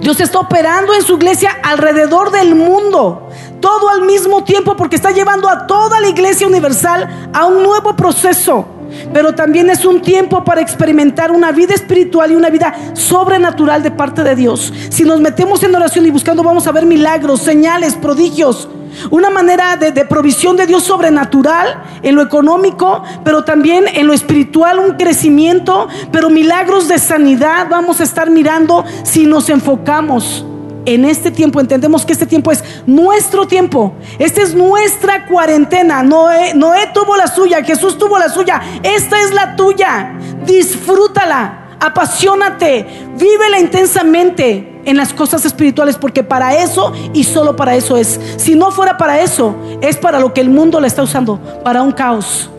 Dios 0.00 0.20
está 0.20 0.40
operando 0.40 0.94
en 0.94 1.02
su 1.02 1.14
iglesia 1.14 1.50
alrededor 1.62 2.30
del 2.30 2.54
mundo, 2.54 3.28
todo 3.60 3.88
al 3.90 4.02
mismo 4.02 4.44
tiempo, 4.44 4.76
porque 4.76 4.96
está 4.96 5.10
llevando 5.10 5.48
a 5.48 5.66
toda 5.66 6.00
la 6.00 6.08
iglesia 6.08 6.46
universal 6.46 7.30
a 7.32 7.46
un 7.46 7.62
nuevo 7.62 7.94
proceso 7.94 8.79
pero 9.12 9.34
también 9.34 9.70
es 9.70 9.84
un 9.84 10.02
tiempo 10.02 10.44
para 10.44 10.60
experimentar 10.60 11.30
una 11.32 11.52
vida 11.52 11.74
espiritual 11.74 12.32
y 12.32 12.36
una 12.36 12.50
vida 12.50 12.74
sobrenatural 12.94 13.82
de 13.82 13.90
parte 13.90 14.22
de 14.22 14.36
Dios. 14.36 14.72
Si 14.90 15.04
nos 15.04 15.20
metemos 15.20 15.62
en 15.62 15.74
oración 15.74 16.06
y 16.06 16.10
buscando, 16.10 16.42
vamos 16.42 16.66
a 16.66 16.72
ver 16.72 16.86
milagros, 16.86 17.40
señales, 17.40 17.94
prodigios. 17.94 18.68
Una 19.10 19.30
manera 19.30 19.76
de, 19.76 19.92
provisión 20.04 20.56
de 20.56 20.66
Dios 20.66 20.82
sobrenatural 20.82 21.82
en 22.02 22.16
lo 22.16 22.22
económico, 22.22 23.02
pero 23.24 23.44
también 23.44 23.84
en 23.94 24.06
lo 24.06 24.12
espiritual, 24.12 24.78
un 24.78 24.96
crecimiento, 24.96 25.88
pero 26.10 26.28
milagros 26.28 26.88
de 26.88 26.98
sanidad 26.98 27.68
vamos 27.70 28.00
a 28.00 28.04
estar 28.04 28.30
mirando 28.30 28.84
si 29.04 29.26
nos 29.26 29.48
enfocamos 29.48 30.44
en 30.86 31.04
este 31.04 31.30
tiempo 31.30 31.60
entendemos 31.60 32.04
que 32.04 32.12
este 32.12 32.26
tiempo 32.26 32.50
es 32.50 32.64
nuestro 32.86 33.46
tiempo. 33.46 33.92
Esta 34.18 34.42
es 34.42 34.54
nuestra 34.54 35.26
cuarentena. 35.26 36.02
Noé, 36.02 36.54
Noé 36.54 36.88
tuvo 36.92 37.16
la 37.16 37.26
suya, 37.26 37.62
Jesús 37.62 37.98
tuvo 37.98 38.18
la 38.18 38.28
suya. 38.28 38.60
Esta 38.82 39.20
es 39.20 39.32
la 39.32 39.56
tuya. 39.56 40.12
Disfrútala, 40.44 41.76
apasionate, 41.80 42.86
vívela 43.16 43.58
intensamente 43.58 44.80
en 44.84 44.96
las 44.96 45.12
cosas 45.12 45.44
espirituales 45.44 45.96
porque 45.96 46.22
para 46.22 46.62
eso 46.62 46.92
y 47.12 47.24
solo 47.24 47.56
para 47.56 47.76
eso 47.76 47.96
es. 47.96 48.18
Si 48.36 48.54
no 48.54 48.70
fuera 48.70 48.96
para 48.96 49.20
eso, 49.20 49.54
es 49.80 49.96
para 49.96 50.18
lo 50.18 50.32
que 50.32 50.40
el 50.40 50.50
mundo 50.50 50.80
la 50.80 50.86
está 50.86 51.02
usando, 51.02 51.38
para 51.62 51.82
un 51.82 51.92
caos. 51.92 52.50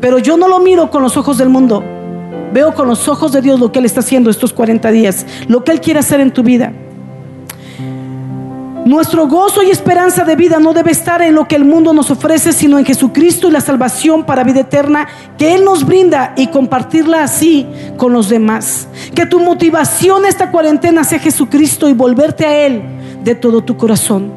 Pero 0.00 0.18
yo 0.18 0.36
no 0.36 0.46
lo 0.48 0.60
miro 0.60 0.90
con 0.90 1.02
los 1.02 1.16
ojos 1.16 1.38
del 1.38 1.48
mundo. 1.48 1.82
Veo 2.52 2.74
con 2.74 2.86
los 2.86 3.08
ojos 3.08 3.32
de 3.32 3.42
Dios 3.42 3.58
lo 3.58 3.72
que 3.72 3.80
Él 3.80 3.84
está 3.84 4.00
haciendo 4.00 4.30
estos 4.30 4.52
40 4.52 4.90
días, 4.90 5.26
lo 5.48 5.64
que 5.64 5.72
Él 5.72 5.80
quiere 5.80 6.00
hacer 6.00 6.20
en 6.20 6.32
tu 6.32 6.42
vida. 6.42 6.72
Nuestro 8.86 9.26
gozo 9.26 9.64
y 9.64 9.70
esperanza 9.70 10.22
de 10.22 10.36
vida 10.36 10.60
no 10.60 10.72
debe 10.72 10.92
estar 10.92 11.20
en 11.20 11.34
lo 11.34 11.48
que 11.48 11.56
el 11.56 11.64
mundo 11.64 11.92
nos 11.92 12.08
ofrece, 12.12 12.52
sino 12.52 12.78
en 12.78 12.84
Jesucristo 12.84 13.48
y 13.48 13.50
la 13.50 13.60
salvación 13.60 14.24
para 14.24 14.44
vida 14.44 14.60
eterna 14.60 15.08
que 15.36 15.56
Él 15.56 15.64
nos 15.64 15.84
brinda 15.84 16.34
y 16.36 16.46
compartirla 16.46 17.24
así 17.24 17.66
con 17.96 18.12
los 18.12 18.28
demás. 18.28 18.86
Que 19.12 19.26
tu 19.26 19.40
motivación 19.40 20.24
esta 20.24 20.52
cuarentena 20.52 21.02
sea 21.02 21.18
Jesucristo 21.18 21.88
y 21.88 21.94
volverte 21.94 22.46
a 22.46 22.64
Él 22.64 22.80
de 23.24 23.34
todo 23.34 23.64
tu 23.64 23.76
corazón. 23.76 24.30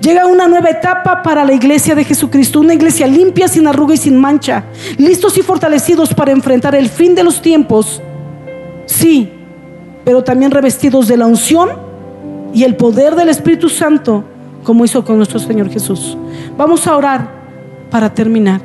Llega 0.00 0.26
una 0.26 0.46
nueva 0.46 0.70
etapa 0.70 1.20
para 1.24 1.44
la 1.44 1.52
iglesia 1.52 1.96
de 1.96 2.04
Jesucristo, 2.04 2.60
una 2.60 2.74
iglesia 2.74 3.08
limpia, 3.08 3.48
sin 3.48 3.66
arruga 3.66 3.94
y 3.94 3.96
sin 3.96 4.16
mancha, 4.16 4.66
listos 4.98 5.36
y 5.36 5.42
fortalecidos 5.42 6.14
para 6.14 6.30
enfrentar 6.30 6.76
el 6.76 6.90
fin 6.90 7.16
de 7.16 7.24
los 7.24 7.42
tiempos. 7.42 8.00
Sí, 8.86 9.32
pero 10.04 10.22
también 10.22 10.52
revestidos 10.52 11.08
de 11.08 11.16
la 11.16 11.26
unción 11.26 11.89
y 12.52 12.64
el 12.64 12.76
poder 12.76 13.14
del 13.14 13.28
Espíritu 13.28 13.68
Santo, 13.68 14.24
como 14.64 14.84
hizo 14.84 15.04
con 15.04 15.16
nuestro 15.16 15.38
Señor 15.38 15.70
Jesús. 15.70 16.16
Vamos 16.56 16.86
a 16.86 16.96
orar 16.96 17.28
para 17.90 18.12
terminar. 18.12 18.60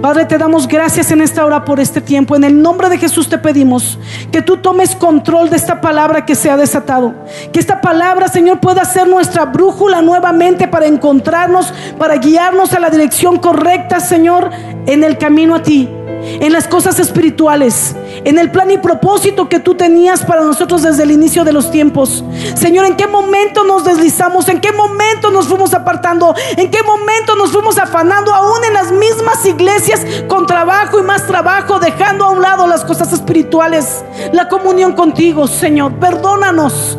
Padre, 0.00 0.24
te 0.24 0.36
damos 0.36 0.66
gracias 0.66 1.12
en 1.12 1.20
esta 1.20 1.44
hora 1.44 1.64
por 1.64 1.78
este 1.78 2.00
tiempo. 2.00 2.34
En 2.34 2.42
el 2.44 2.60
nombre 2.60 2.88
de 2.88 2.98
Jesús 2.98 3.28
te 3.28 3.38
pedimos 3.38 3.98
que 4.32 4.42
tú 4.42 4.56
tomes 4.56 4.96
control 4.96 5.50
de 5.50 5.56
esta 5.56 5.80
palabra 5.80 6.26
que 6.26 6.34
se 6.34 6.50
ha 6.50 6.56
desatado. 6.56 7.14
Que 7.52 7.60
esta 7.60 7.80
palabra, 7.80 8.26
Señor, 8.28 8.58
pueda 8.58 8.84
ser 8.84 9.06
nuestra 9.06 9.44
brújula 9.44 10.02
nuevamente 10.02 10.66
para 10.66 10.86
encontrarnos, 10.86 11.72
para 11.98 12.16
guiarnos 12.16 12.72
a 12.72 12.80
la 12.80 12.90
dirección 12.90 13.38
correcta, 13.38 14.00
Señor, 14.00 14.50
en 14.86 15.04
el 15.04 15.18
camino 15.18 15.54
a 15.54 15.62
ti 15.62 15.88
en 16.22 16.52
las 16.52 16.68
cosas 16.68 16.98
espirituales, 16.98 17.94
en 18.24 18.38
el 18.38 18.50
plan 18.50 18.70
y 18.70 18.78
propósito 18.78 19.48
que 19.48 19.60
tú 19.60 19.74
tenías 19.74 20.24
para 20.24 20.42
nosotros 20.42 20.82
desde 20.82 21.02
el 21.02 21.10
inicio 21.10 21.44
de 21.44 21.52
los 21.52 21.70
tiempos. 21.70 22.24
Señor, 22.54 22.86
¿en 22.86 22.96
qué 22.96 23.06
momento 23.06 23.64
nos 23.64 23.84
deslizamos? 23.84 24.48
¿En 24.48 24.60
qué 24.60 24.72
momento 24.72 25.30
nos 25.30 25.46
fuimos 25.46 25.74
apartando? 25.74 26.34
¿En 26.56 26.70
qué 26.70 26.82
momento 26.82 27.36
nos 27.36 27.50
fuimos 27.52 27.78
afanando 27.78 28.32
aún 28.32 28.64
en 28.64 28.74
las 28.74 28.92
mismas 28.92 29.44
iglesias 29.46 30.04
con 30.28 30.46
trabajo 30.46 30.98
y 30.98 31.02
más 31.02 31.26
trabajo, 31.26 31.78
dejando 31.78 32.24
a 32.24 32.30
un 32.30 32.42
lado 32.42 32.66
las 32.66 32.84
cosas 32.84 33.12
espirituales, 33.12 34.04
la 34.32 34.48
comunión 34.48 34.92
contigo, 34.92 35.46
Señor? 35.46 35.92
Perdónanos, 35.94 36.98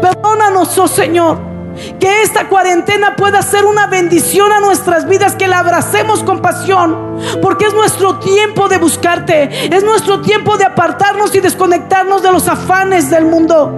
perdónanos, 0.00 0.78
oh 0.78 0.88
Señor. 0.88 1.51
Que 1.98 2.22
esta 2.22 2.48
cuarentena 2.48 3.16
pueda 3.16 3.42
ser 3.42 3.64
una 3.64 3.86
bendición 3.86 4.52
a 4.52 4.60
nuestras 4.60 5.08
vidas, 5.08 5.36
que 5.36 5.48
la 5.48 5.60
abracemos 5.60 6.22
con 6.22 6.40
pasión, 6.40 7.16
porque 7.40 7.66
es 7.66 7.74
nuestro 7.74 8.18
tiempo 8.18 8.68
de 8.68 8.78
buscarte, 8.78 9.74
es 9.74 9.82
nuestro 9.84 10.20
tiempo 10.20 10.56
de 10.56 10.64
apartarnos 10.64 11.34
y 11.34 11.40
desconectarnos 11.40 12.22
de 12.22 12.32
los 12.32 12.48
afanes 12.48 13.10
del 13.10 13.24
mundo, 13.24 13.72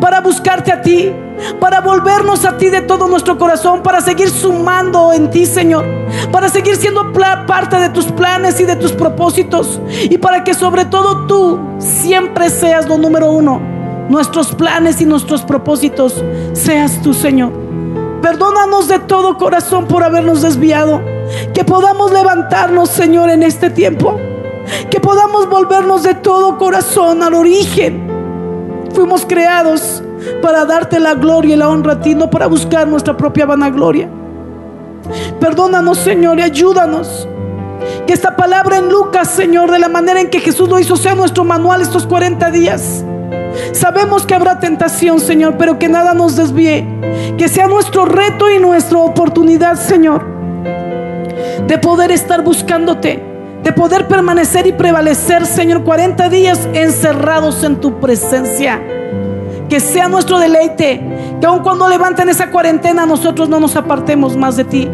para 0.00 0.20
buscarte 0.20 0.72
a 0.72 0.80
ti, 0.80 1.12
para 1.60 1.80
volvernos 1.80 2.44
a 2.46 2.56
ti 2.56 2.70
de 2.70 2.80
todo 2.80 3.06
nuestro 3.08 3.36
corazón, 3.36 3.82
para 3.82 4.00
seguir 4.00 4.30
sumando 4.30 5.12
en 5.12 5.30
ti, 5.30 5.44
Señor, 5.44 5.84
para 6.32 6.48
seguir 6.48 6.76
siendo 6.76 7.12
parte 7.12 7.76
de 7.76 7.90
tus 7.90 8.06
planes 8.06 8.58
y 8.60 8.64
de 8.64 8.76
tus 8.76 8.92
propósitos, 8.92 9.80
y 9.90 10.16
para 10.18 10.44
que 10.44 10.54
sobre 10.54 10.86
todo 10.86 11.26
tú 11.26 11.60
siempre 11.78 12.48
seas 12.48 12.88
lo 12.88 12.96
número 12.96 13.30
uno 13.30 13.75
nuestros 14.08 14.54
planes 14.54 15.00
y 15.00 15.06
nuestros 15.06 15.42
propósitos 15.42 16.22
seas 16.52 17.00
tú, 17.02 17.14
Señor. 17.14 17.52
Perdónanos 18.22 18.88
de 18.88 18.98
todo 18.98 19.36
corazón 19.38 19.86
por 19.86 20.02
habernos 20.02 20.42
desviado. 20.42 21.00
Que 21.54 21.64
podamos 21.64 22.12
levantarnos, 22.12 22.88
Señor, 22.88 23.30
en 23.30 23.42
este 23.42 23.70
tiempo. 23.70 24.18
Que 24.90 25.00
podamos 25.00 25.48
volvernos 25.48 26.02
de 26.02 26.14
todo 26.14 26.58
corazón 26.58 27.22
al 27.22 27.34
origen. 27.34 28.06
Fuimos 28.94 29.26
creados 29.26 30.02
para 30.42 30.64
darte 30.64 30.98
la 30.98 31.14
gloria 31.14 31.54
y 31.54 31.58
la 31.58 31.68
honra 31.68 31.94
a 31.94 32.00
ti, 32.00 32.14
no 32.14 32.30
para 32.30 32.46
buscar 32.46 32.88
nuestra 32.88 33.16
propia 33.16 33.46
vanagloria. 33.46 34.08
Perdónanos, 35.38 35.98
Señor, 35.98 36.38
y 36.38 36.42
ayúdanos. 36.42 37.28
Que 38.06 38.12
esta 38.12 38.34
palabra 38.34 38.78
en 38.78 38.88
Lucas, 38.88 39.30
Señor, 39.30 39.70
de 39.70 39.78
la 39.78 39.88
manera 39.88 40.20
en 40.20 40.30
que 40.30 40.40
Jesús 40.40 40.68
lo 40.68 40.80
hizo, 40.80 40.96
sea 40.96 41.14
nuestro 41.14 41.44
manual 41.44 41.80
estos 41.80 42.06
40 42.06 42.50
días. 42.50 43.04
Sabemos 43.72 44.26
que 44.26 44.34
habrá 44.34 44.58
tentación, 44.58 45.20
Señor, 45.20 45.56
pero 45.58 45.78
que 45.78 45.88
nada 45.88 46.14
nos 46.14 46.36
desvíe. 46.36 46.86
Que 47.36 47.48
sea 47.48 47.66
nuestro 47.66 48.04
reto 48.04 48.50
y 48.50 48.58
nuestra 48.58 48.98
oportunidad, 48.98 49.76
Señor, 49.76 50.24
de 51.66 51.78
poder 51.78 52.10
estar 52.10 52.42
buscándote, 52.42 53.22
de 53.62 53.72
poder 53.72 54.08
permanecer 54.08 54.66
y 54.66 54.72
prevalecer, 54.72 55.46
Señor, 55.46 55.84
40 55.84 56.28
días 56.28 56.68
encerrados 56.72 57.62
en 57.64 57.76
tu 57.76 58.00
presencia. 58.00 58.80
Que 59.68 59.80
sea 59.80 60.08
nuestro 60.08 60.38
deleite, 60.38 61.02
que 61.40 61.46
aun 61.46 61.60
cuando 61.60 61.88
levanten 61.88 62.28
esa 62.28 62.50
cuarentena 62.50 63.04
nosotros 63.04 63.48
no 63.48 63.58
nos 63.58 63.74
apartemos 63.76 64.36
más 64.36 64.56
de 64.56 64.64
ti. 64.64 64.88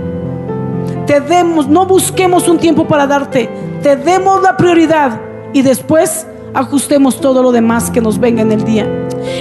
Te 1.07 1.21
demos, 1.21 1.69
no 1.69 1.85
busquemos 1.85 2.49
un 2.49 2.59
tiempo 2.59 2.87
para 2.87 3.07
darte, 3.07 3.51
te 3.83 3.97
demos 3.97 4.43
la 4.43 4.57
prioridad 4.57 5.21
y 5.53 5.63
después 5.63 6.27
ajustemos 6.55 7.21
todo 7.21 7.43
lo 7.43 7.53
demás 7.53 7.91
que 7.91 8.01
nos 8.01 8.19
venga 8.19 8.43
en 8.43 8.53
el 8.53 8.65
día. 8.65 8.87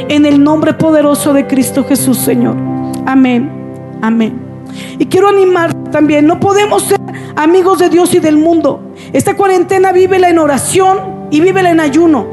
En 0.10 0.26
el 0.26 0.43
nombre 0.43 0.74
poderoso 0.74 1.34
de 1.34 1.47
Cristo 1.47 1.84
Jesús, 1.84 2.17
Señor. 2.17 2.56
Amén. 3.06 3.52
Amén. 4.02 4.39
Y 5.00 5.06
quiero 5.06 5.28
animar 5.28 5.74
también, 5.91 6.26
no 6.26 6.39
podemos 6.39 6.84
ser 6.84 7.00
amigos 7.36 7.80
de 7.80 7.89
Dios 7.89 8.13
y 8.13 8.19
del 8.19 8.38
mundo. 8.38 8.93
Esta 9.13 9.36
cuarentena 9.36 9.91
vive 9.91 10.17
en 10.17 10.39
oración 10.39 11.28
y 11.32 11.41
vive 11.41 11.62
en 11.62 11.80
ayuno. 11.80 12.28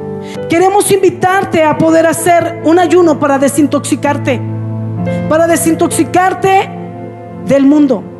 Queremos 0.48 0.90
invitarte 0.90 1.62
a 1.62 1.78
poder 1.78 2.06
hacer 2.06 2.60
un 2.64 2.78
ayuno 2.78 3.18
para 3.18 3.38
desintoxicarte, 3.38 4.40
para 5.28 5.46
desintoxicarte 5.46 6.70
del 7.46 7.64
mundo. 7.64 8.17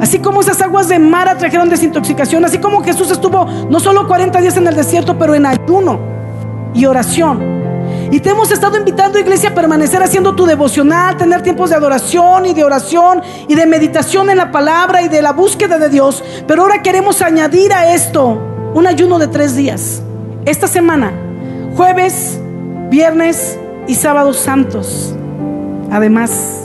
Así 0.00 0.18
como 0.18 0.40
esas 0.40 0.60
aguas 0.60 0.88
de 0.88 0.98
Mara 0.98 1.36
trajeron 1.36 1.68
desintoxicación, 1.68 2.44
así 2.44 2.58
como 2.58 2.82
Jesús 2.82 3.10
estuvo 3.10 3.46
no 3.68 3.80
solo 3.80 4.06
40 4.06 4.40
días 4.40 4.56
en 4.56 4.66
el 4.66 4.76
desierto, 4.76 5.18
pero 5.18 5.34
en 5.34 5.46
ayuno 5.46 5.98
y 6.74 6.84
oración. 6.86 7.64
Y 8.10 8.20
te 8.20 8.30
hemos 8.30 8.50
estado 8.50 8.76
invitando, 8.76 9.18
iglesia, 9.18 9.50
a 9.50 9.54
permanecer 9.54 10.02
haciendo 10.02 10.34
tu 10.34 10.46
devocional, 10.46 11.16
tener 11.16 11.42
tiempos 11.42 11.70
de 11.70 11.76
adoración 11.76 12.46
y 12.46 12.54
de 12.54 12.64
oración 12.64 13.22
y 13.48 13.54
de 13.54 13.66
meditación 13.66 14.30
en 14.30 14.36
la 14.36 14.52
palabra 14.52 15.02
y 15.02 15.08
de 15.08 15.22
la 15.22 15.32
búsqueda 15.32 15.78
de 15.78 15.88
Dios. 15.88 16.22
Pero 16.46 16.62
ahora 16.62 16.82
queremos 16.82 17.22
añadir 17.22 17.72
a 17.72 17.92
esto 17.94 18.38
un 18.74 18.86
ayuno 18.86 19.18
de 19.18 19.28
tres 19.28 19.56
días. 19.56 20.02
Esta 20.44 20.66
semana, 20.66 21.12
jueves, 21.76 22.38
viernes 22.90 23.58
y 23.86 23.94
sábados 23.94 24.36
santos. 24.36 25.14
Además, 25.90 26.63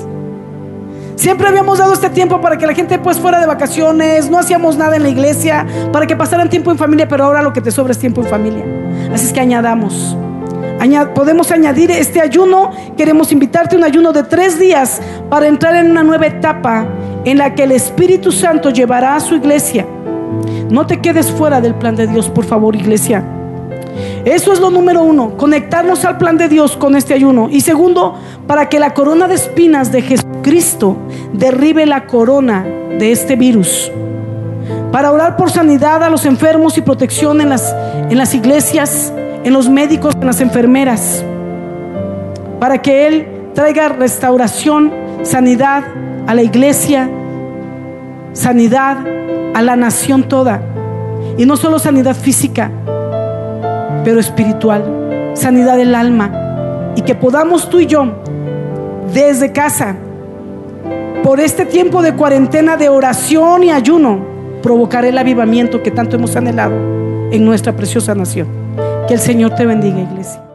Siempre 1.19 1.49
habíamos 1.49 1.79
dado 1.79 1.91
este 1.91 2.09
tiempo 2.09 2.39
para 2.39 2.57
que 2.57 2.65
la 2.65 2.73
gente 2.73 2.97
pues 2.97 3.19
fuera 3.19 3.41
de 3.41 3.45
vacaciones, 3.45 4.29
no 4.29 4.39
hacíamos 4.39 4.77
nada 4.77 4.95
en 4.95 5.03
la 5.03 5.09
iglesia, 5.09 5.67
para 5.91 6.07
que 6.07 6.15
pasaran 6.15 6.49
tiempo 6.49 6.71
en 6.71 6.77
familia, 6.77 7.09
pero 7.09 7.25
ahora 7.25 7.41
lo 7.41 7.51
que 7.51 7.59
te 7.59 7.71
sobra 7.71 7.91
es 7.91 7.99
tiempo 7.99 8.21
en 8.21 8.27
familia. 8.29 8.63
Así 9.13 9.25
es 9.25 9.33
que 9.33 9.41
añadamos. 9.41 10.15
podemos 11.13 11.51
añadir 11.51 11.91
este 11.91 12.21
ayuno. 12.21 12.71
Queremos 12.95 13.33
invitarte 13.33 13.75
a 13.75 13.79
un 13.79 13.83
ayuno 13.83 14.13
de 14.13 14.23
tres 14.23 14.57
días 14.57 15.01
para 15.29 15.49
entrar 15.49 15.75
en 15.75 15.91
una 15.91 16.03
nueva 16.03 16.25
etapa 16.25 16.87
en 17.25 17.37
la 17.37 17.53
que 17.53 17.63
el 17.63 17.73
Espíritu 17.73 18.31
Santo 18.31 18.69
llevará 18.69 19.15
a 19.15 19.19
su 19.19 19.35
iglesia. 19.35 19.85
No 20.69 20.87
te 20.87 21.01
quedes 21.01 21.29
fuera 21.29 21.59
del 21.59 21.75
plan 21.75 21.97
de 21.97 22.07
Dios, 22.07 22.29
por 22.29 22.45
favor, 22.45 22.77
iglesia. 22.77 23.25
Eso 24.25 24.53
es 24.53 24.59
lo 24.59 24.69
número 24.69 25.01
uno, 25.01 25.37
conectarnos 25.37 26.05
al 26.05 26.17
plan 26.17 26.37
de 26.37 26.47
Dios 26.47 26.75
con 26.77 26.95
este 26.95 27.13
ayuno. 27.13 27.49
Y 27.49 27.61
segundo, 27.61 28.15
para 28.47 28.69
que 28.69 28.79
la 28.79 28.93
corona 28.93 29.27
de 29.27 29.35
espinas 29.35 29.91
de 29.91 30.01
Jesucristo 30.01 30.97
derribe 31.33 31.85
la 31.85 32.05
corona 32.05 32.65
de 32.97 33.11
este 33.11 33.35
virus. 33.35 33.91
Para 34.91 35.11
orar 35.11 35.37
por 35.37 35.51
sanidad 35.51 36.03
a 36.03 36.09
los 36.09 36.25
enfermos 36.25 36.77
y 36.77 36.81
protección 36.81 37.41
en 37.41 37.49
las, 37.49 37.75
en 38.09 38.17
las 38.17 38.33
iglesias, 38.33 39.13
en 39.43 39.53
los 39.53 39.69
médicos, 39.69 40.15
en 40.19 40.25
las 40.25 40.41
enfermeras. 40.41 41.23
Para 42.59 42.81
que 42.81 43.07
Él 43.07 43.27
traiga 43.53 43.89
restauración, 43.89 44.91
sanidad 45.23 45.83
a 46.27 46.33
la 46.33 46.41
iglesia, 46.41 47.09
sanidad 48.33 48.97
a 49.53 49.61
la 49.61 49.75
nación 49.75 50.23
toda. 50.23 50.61
Y 51.37 51.45
no 51.45 51.55
solo 51.55 51.79
sanidad 51.79 52.15
física, 52.15 52.71
pero 54.03 54.19
espiritual, 54.19 55.31
sanidad 55.35 55.77
del 55.77 55.95
alma. 55.95 56.93
Y 56.95 57.01
que 57.01 57.15
podamos 57.15 57.69
tú 57.69 57.79
y 57.79 57.85
yo, 57.85 58.07
desde 59.13 59.51
casa, 59.51 59.95
por 61.23 61.39
este 61.39 61.65
tiempo 61.65 62.01
de 62.01 62.13
cuarentena, 62.15 62.77
de 62.77 62.89
oración 62.89 63.63
y 63.63 63.71
ayuno, 63.71 64.25
provocar 64.61 65.05
el 65.05 65.17
avivamiento 65.17 65.83
que 65.83 65.91
tanto 65.91 66.15
hemos 66.15 66.35
anhelado 66.35 66.75
en 67.31 67.45
nuestra 67.45 67.75
preciosa 67.75 68.15
nación. 68.15 68.47
Que 69.07 69.15
el 69.15 69.19
Señor 69.19 69.55
te 69.55 69.65
bendiga, 69.65 69.99
iglesia. 69.99 70.48